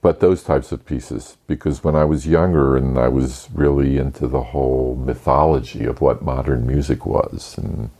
[0.00, 4.28] but those types of pieces because when I was younger and I was really into
[4.28, 7.90] the whole mythology of what modern music was and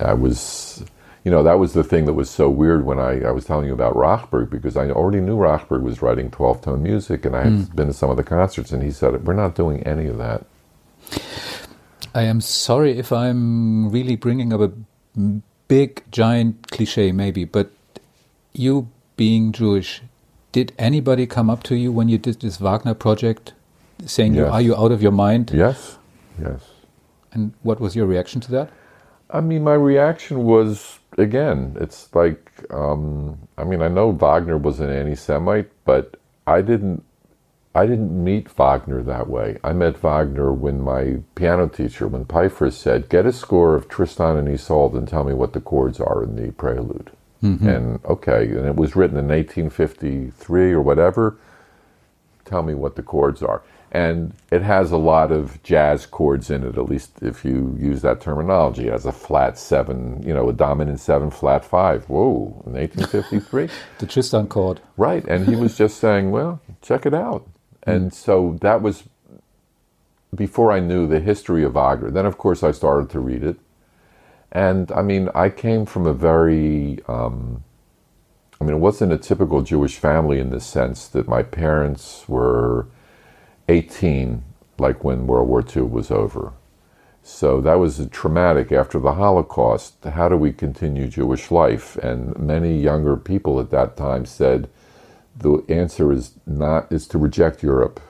[0.00, 0.84] I was
[1.24, 3.66] you know that was the thing that was so weird when I, I was telling
[3.66, 7.44] you about Rochberg because I already knew Rochberg was writing 12 tone music and I
[7.44, 7.76] had hmm.
[7.76, 10.44] been to some of the concerts and he said we're not doing any of that.
[12.14, 14.72] I am sorry if I'm really bringing up a
[15.68, 17.70] big, giant cliche, maybe, but
[18.54, 20.02] you being Jewish,
[20.56, 23.52] did anybody come up to you when you did this Wagner project
[24.06, 24.50] saying, Yes.
[24.50, 25.50] Are you out of your mind?
[25.52, 25.98] yes
[26.40, 26.62] yes
[27.32, 28.70] And what was your reaction to that?
[29.38, 32.40] I mean, my reaction was again, it's like,
[32.70, 37.04] um, I mean, I know Wagner was an anti-Semite, but I didn't,
[37.74, 39.58] I didn't meet Wagner that way.
[39.62, 44.38] I met Wagner when my piano teacher, when Peiffer said, "Get a score of Tristan
[44.38, 47.10] and Isolde and tell me what the chords are in the prelude."
[47.46, 47.68] Mm-hmm.
[47.68, 51.36] And okay, and it was written in 1853 or whatever.
[52.44, 53.62] Tell me what the chords are.
[53.92, 58.02] And it has a lot of jazz chords in it, at least if you use
[58.02, 58.88] that terminology.
[58.88, 62.04] It has a flat seven, you know, a dominant seven, flat five.
[62.08, 63.68] Whoa, in 1853?
[63.98, 64.80] The Tristan chord.
[64.96, 65.24] right.
[65.26, 67.42] And he was just saying, well, check it out.
[67.86, 67.90] Mm-hmm.
[67.90, 69.04] And so that was
[70.34, 72.10] before I knew the history of Wagner.
[72.10, 73.56] Then, of course, I started to read it.
[74.56, 77.62] And I mean, I came from a very, um,
[78.58, 82.86] I mean, it wasn't a typical Jewish family in the sense that my parents were
[83.68, 84.42] 18,
[84.78, 86.54] like when World War II was over.
[87.22, 90.02] So that was traumatic after the Holocaust.
[90.02, 91.96] How do we continue Jewish life?
[91.96, 94.70] And many younger people at that time said
[95.36, 98.00] the answer is not is to reject Europe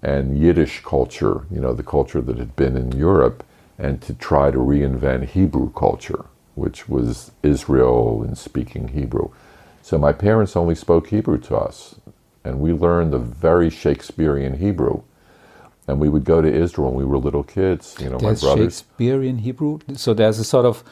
[0.00, 3.42] and Yiddish culture, you know, the culture that had been in Europe,
[3.82, 6.24] and to try to reinvent Hebrew culture,
[6.54, 9.30] which was Israel and speaking Hebrew.
[9.82, 11.96] So my parents only spoke Hebrew to us,
[12.44, 15.02] and we learned the very Shakespearean Hebrew.
[15.88, 18.46] And we would go to Israel when we were little kids, you know, There's my
[18.48, 18.78] brothers.
[18.78, 19.80] Shakespearean Hebrew.
[19.96, 20.84] So there's a sort of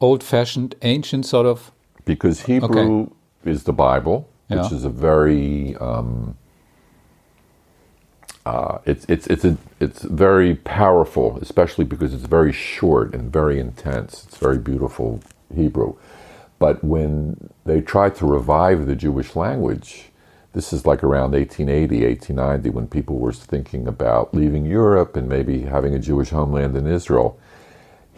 [0.00, 1.72] old fashioned, ancient sort of.
[2.04, 3.10] because Hebrew
[3.44, 6.36] is the Bible, which is a very um,
[8.48, 13.60] uh, it's it's it's a it's very powerful, especially because it's very short and very
[13.60, 14.24] intense.
[14.26, 15.20] It's very beautiful
[15.54, 15.96] Hebrew,
[16.58, 20.10] but when they tried to revive the Jewish language,
[20.54, 25.62] this is like around 1880, 1890, when people were thinking about leaving Europe and maybe
[25.62, 27.38] having a Jewish homeland in Israel.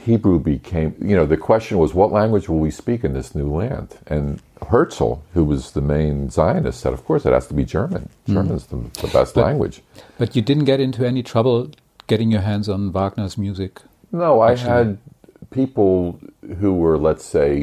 [0.04, 3.50] Hebrew became, you know, the question was, what language will we speak in this new
[3.54, 3.98] land?
[4.06, 8.08] And Herzl, who was the main Zionist, said, of course, it has to be German.
[8.26, 9.82] German's the, the best But- language.
[10.18, 11.70] But you didn't get into any trouble
[12.06, 13.80] getting your hands on Wagner's music.
[14.10, 14.98] No, I Actually- had
[15.50, 16.18] people
[16.60, 17.58] who were, let's say,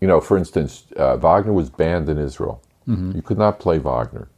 [0.00, 2.60] you know, for instance, uh, Wagner was banned in Israel.
[2.86, 4.28] You could not play Wagner.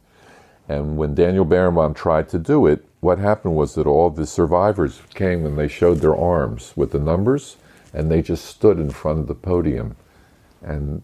[0.69, 5.01] And when Daniel Barenboim tried to do it, what happened was that all the survivors
[5.13, 7.57] came and they showed their arms with the numbers,
[7.93, 9.95] and they just stood in front of the podium.
[10.61, 11.03] And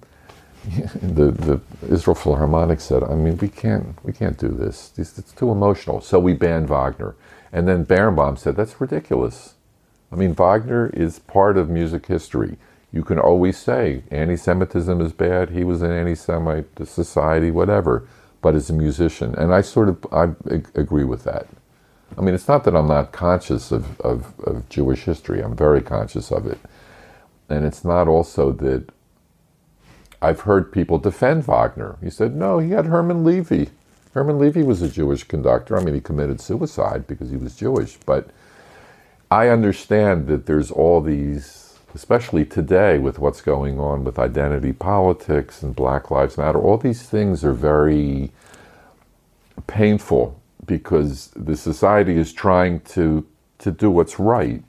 [1.01, 4.91] the, the Israel Philharmonic said, I mean, we can't, we can't do this.
[4.97, 6.01] It's too emotional.
[6.01, 7.15] So we banned Wagner.
[7.51, 9.53] And then Barenboim said, that's ridiculous.
[10.11, 12.57] I mean, Wagner is part of music history.
[12.91, 18.07] You can always say anti Semitism is bad, he was an anti Semite, society, whatever,
[18.41, 19.33] but as a musician.
[19.35, 20.25] And I sort of I
[20.75, 21.47] agree with that.
[22.17, 25.81] I mean, it's not that I'm not conscious of, of, of Jewish history, I'm very
[25.81, 26.59] conscious of it.
[27.49, 28.89] And it's not also that
[30.21, 31.97] I've heard people defend Wagner.
[32.01, 33.65] He said, no, he had Hermann Levi.
[34.13, 35.77] Hermann Levi was a Jewish conductor.
[35.77, 38.29] I mean, he committed suicide because he was Jewish, but
[39.31, 45.63] I understand that there's all these, especially today with what's going on with identity politics
[45.63, 48.31] and Black Lives Matter, all these things are very
[49.65, 53.25] painful because the society is trying to,
[53.59, 54.63] to do what's right,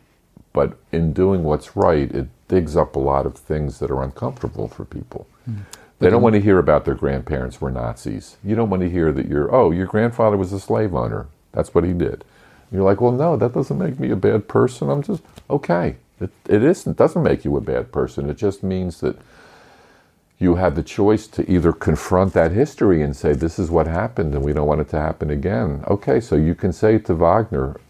[0.52, 4.68] but in doing what's right, it digs up a lot of things that are uncomfortable
[4.68, 5.26] for people.
[5.44, 5.58] Hmm.
[5.98, 8.36] They don't want to hear about their grandparents were Nazis.
[8.44, 11.28] You don't want to hear that your oh your grandfather was a slave owner.
[11.52, 12.24] That's what he did.
[12.72, 14.90] You're like, well, no, that doesn't make me a bad person.
[14.90, 15.96] I'm just okay.
[16.20, 16.96] It, it isn't.
[16.96, 18.28] Doesn't make you a bad person.
[18.28, 19.16] It just means that
[20.44, 24.34] you have the choice to either confront that history and say this is what happened
[24.34, 25.82] and we don't want it to happen again.
[25.88, 27.80] Okay, so you can say to Wagner,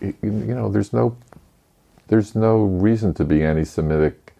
[0.00, 1.16] you, know, there's no
[2.08, 4.34] there's no reason to be anti-Semitic,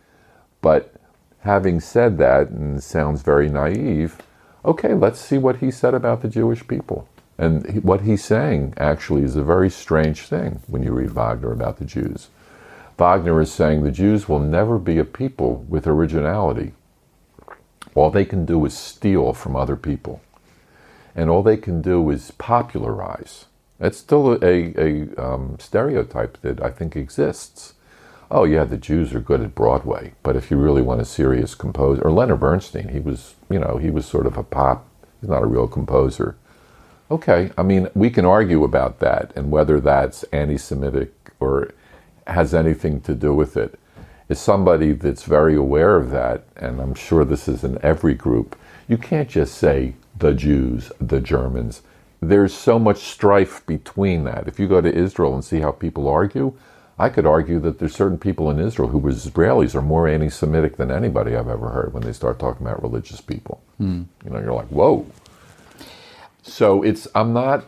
[0.61, 0.95] but
[1.41, 4.19] having said that, and it sounds very naive,
[4.65, 7.09] okay, let's see what he said about the Jewish people.
[7.39, 11.79] And what he's saying actually is a very strange thing when you read Wagner about
[11.79, 12.29] the Jews.
[12.99, 16.73] Wagner is saying the Jews will never be a people with originality.
[17.95, 20.21] All they can do is steal from other people.
[21.15, 23.47] And all they can do is popularize.
[23.79, 27.75] It's still a, a um, stereotype that I think exists.
[28.31, 31.55] Oh, yeah, the Jews are good at Broadway, but if you really want a serious
[31.55, 34.89] composer, or Leonard Bernstein, he was, you know, he was sort of a pop,
[35.21, 36.37] he's not a real composer.
[37.11, 41.73] Okay, I mean, we can argue about that and whether that's anti Semitic or
[42.27, 43.79] has anything to do with it.
[44.29, 48.57] As somebody that's very aware of that, and I'm sure this is in every group,
[48.89, 51.83] you can't just say the Jews, the Germans.
[52.21, 54.47] There's so much strife between that.
[54.47, 56.55] If you go to Israel and see how people argue,
[56.99, 60.77] I could argue that there's certain people in Israel who were Israelis are more anti-Semitic
[60.77, 63.63] than anybody I've ever heard when they start talking about religious people.
[63.79, 64.03] Hmm.
[64.25, 65.07] You know, you're like, whoa.
[66.43, 67.65] So it's I'm not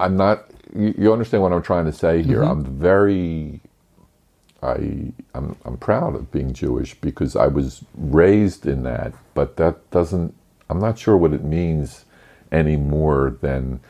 [0.00, 2.40] I'm not you, you understand what I'm trying to say here.
[2.40, 2.50] Mm-hmm.
[2.50, 3.60] I'm very
[4.66, 9.90] I I'm I'm proud of being Jewish because I was raised in that, but that
[9.92, 10.34] doesn't
[10.70, 12.04] I'm not sure what it means
[12.52, 13.80] any more than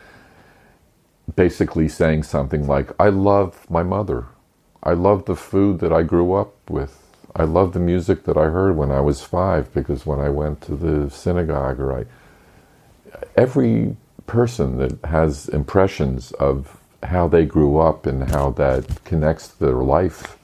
[1.36, 4.26] basically saying something like I love my mother.
[4.82, 7.02] I love the food that I grew up with.
[7.34, 10.60] I love the music that I heard when I was 5 because when I went
[10.62, 12.04] to the synagogue or I
[13.36, 13.96] every
[14.26, 20.35] person that has impressions of how they grew up and how that connects their life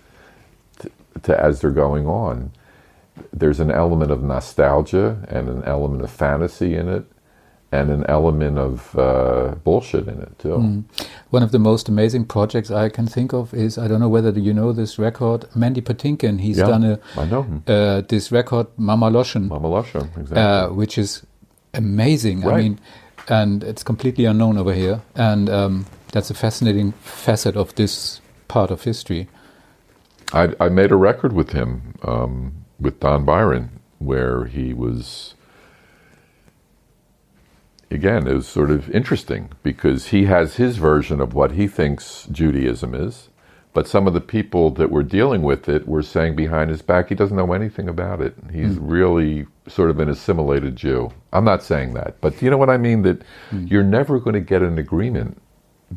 [1.23, 2.53] to, as they're going on.
[3.33, 7.05] There's an element of nostalgia and an element of fantasy in it,
[7.71, 10.85] and an element of uh, bullshit in it too.
[11.31, 14.31] One of the most amazing projects I can think of is I don't know whether
[14.39, 16.41] you know this record, Mandy Patinkin.
[16.41, 20.39] He's Yeah, done a I know uh, this record Mama Loschen, Mama Lusha, exactly.
[20.39, 21.23] uh, which is
[21.75, 22.47] amazing.
[22.47, 22.81] I mean,
[23.29, 28.71] and it's completely unknown over here, and um, that's a fascinating facet of this part
[28.71, 29.29] of history.
[30.33, 35.35] I, I made a record with him, um, with Don Byron, where he was.
[37.91, 42.27] Again, it was sort of interesting because he has his version of what he thinks
[42.33, 43.29] Judaism is,
[43.75, 47.11] but some of the people that were dealing with it were saying behind his back
[47.11, 48.35] he doesn't know anything about it.
[48.51, 51.13] He's really sort of an assimilated Jew.
[51.35, 53.03] I'm not saying that, but you know what I mean?
[53.03, 53.21] That
[53.67, 55.43] you're never going to get an agreement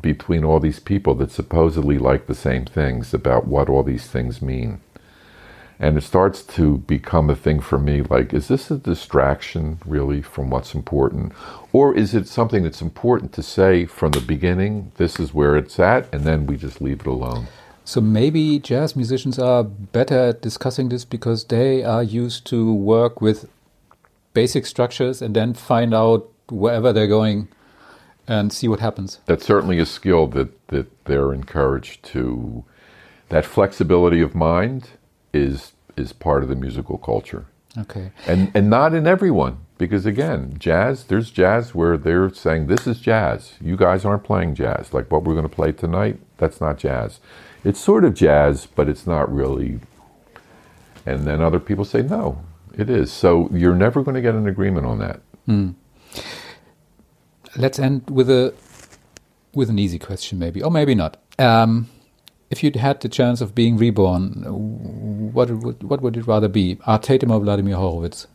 [0.00, 4.42] between all these people that supposedly like the same things about what all these things
[4.42, 4.80] mean.
[5.78, 10.22] And it starts to become a thing for me like, is this a distraction really
[10.22, 11.32] from what's important?
[11.72, 15.78] Or is it something that's important to say from the beginning, this is where it's
[15.78, 17.48] at, and then we just leave it alone?
[17.84, 23.20] So maybe jazz musicians are better at discussing this because they are used to work
[23.20, 23.48] with
[24.32, 27.48] basic structures and then find out wherever they're going
[28.28, 29.20] and see what happens.
[29.26, 32.64] That's certainly a skill that, that they're encouraged to.
[33.28, 34.90] That flexibility of mind
[35.32, 37.46] is is part of the musical culture.
[37.78, 38.10] Okay.
[38.26, 42.98] and and not in everyone because again jazz there's jazz where they're saying this is
[43.00, 46.78] jazz you guys aren't playing jazz like what we're going to play tonight that's not
[46.78, 47.20] jazz
[47.64, 49.78] it's sort of jazz but it's not really
[51.04, 52.42] and then other people say no
[52.78, 55.70] it is so you're never going to get an agreement on that hmm.
[57.56, 58.54] Let's end with a
[59.54, 61.16] with an easy question, maybe, or maybe not.
[61.38, 61.88] Um,
[62.50, 64.44] if you'd had the chance of being reborn,
[65.32, 68.26] what would what would it rather be, Art Tatum or Vladimir Horowitz?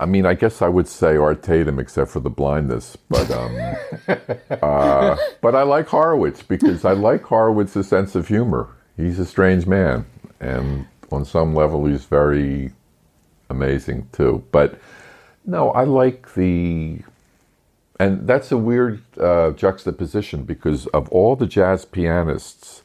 [0.00, 3.56] I mean, I guess I would say Art Tatum, except for the blindness, but um,
[4.62, 8.68] uh, but I like Horowitz because I like Horowitz's sense of humor.
[8.96, 10.06] He's a strange man,
[10.40, 12.72] and on some level, he's very
[13.50, 14.44] amazing too.
[14.52, 14.78] But
[15.48, 17.00] no, I like the,
[17.98, 22.82] and that's a weird uh, juxtaposition because of all the jazz pianists,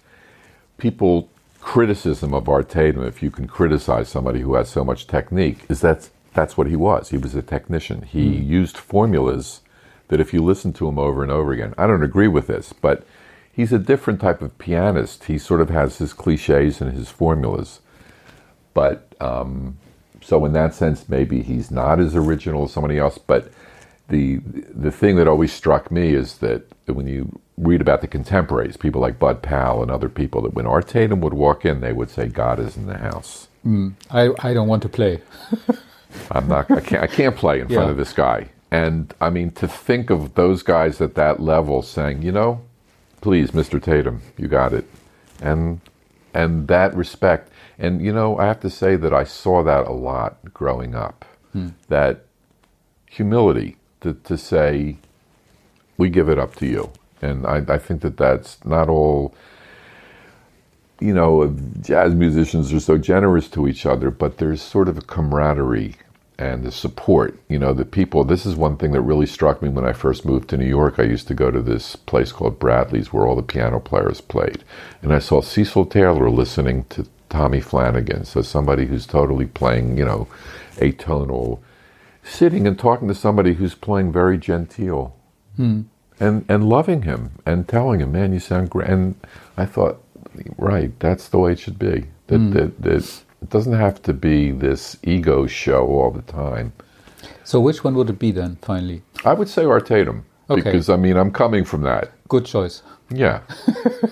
[0.78, 5.66] people criticism of Art Tatum, if you can criticize somebody who has so much technique,
[5.68, 7.10] is that that's what he was.
[7.10, 8.04] He was a technician.
[8.04, 9.60] He used formulas
[10.08, 12.72] that if you listen to him over and over again, I don't agree with this,
[12.74, 13.06] but
[13.52, 15.26] he's a different type of pianist.
[15.26, 17.82] He sort of has his cliches and his formulas,
[18.74, 19.78] but um,
[20.24, 23.18] so in that sense, maybe he's not as original as somebody else.
[23.18, 23.52] But
[24.10, 24.38] the
[24.74, 29.02] the thing that always struck me is that when you read about the contemporaries, people
[29.02, 32.10] like Bud Powell and other people, that when Art Tatum would walk in, they would
[32.10, 35.22] say, "God is in the house." Mm, I I don't want to play.
[36.32, 36.70] I'm not.
[36.72, 37.04] I can't.
[37.04, 38.50] I can't play in front of this guy.
[38.72, 42.62] And I mean, to think of those guys at that level saying, you know,
[43.22, 43.82] please, Mr.
[43.82, 44.86] Tatum, you got it,
[45.42, 45.80] and
[46.34, 47.50] and that respect.
[47.78, 51.26] And you know, I have to say that I saw that a lot growing up.
[51.54, 51.70] Hmm.
[51.90, 52.26] That
[53.10, 54.98] humility to, to say,
[55.98, 56.92] we give it up to you.
[57.22, 59.34] And I, I think that that's not all
[61.00, 65.02] you know, jazz musicians are so generous to each other, but there's sort of a
[65.02, 65.96] camaraderie
[66.40, 67.38] and the support.
[67.50, 68.24] You know, the people.
[68.24, 71.00] This is one thing that really struck me when I first moved to New York.
[71.00, 74.64] I used to go to this place called Bradley's where all the piano players played.
[75.02, 78.26] And I saw Cecil Taylor listening to Tommy Flanagan.
[78.26, 80.28] So somebody who's totally playing, you know,
[80.78, 81.58] atonal,
[82.24, 85.16] sitting and talking to somebody who's playing very genteel
[85.56, 85.82] hmm.
[86.20, 89.16] and and loving him and telling him, "Man, you sound great." And
[89.58, 90.04] I thought,
[90.60, 92.06] right, that's the way it should be.
[92.28, 92.52] That hmm.
[92.52, 96.74] that, that it doesn't have to be this ego show all the time.
[97.44, 98.58] So which one would it be then?
[98.62, 100.62] Finally, I would say Art Tatum Okay.
[100.62, 102.12] because I mean I'm coming from that.
[102.30, 102.84] good choice.
[103.10, 103.42] Yeah,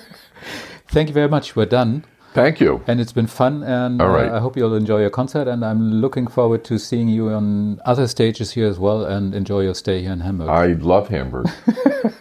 [0.88, 1.56] Thank you very much.
[1.56, 2.04] We're done.
[2.34, 2.82] Thank you.
[2.88, 4.30] And it's been fun, and All right.
[4.30, 5.48] uh, I hope you'll enjoy your concert.
[5.48, 9.62] And I'm looking forward to seeing you on other stages here as well, and enjoy
[9.62, 10.50] your stay here in Hamburg.
[10.50, 11.48] I love Hamburg.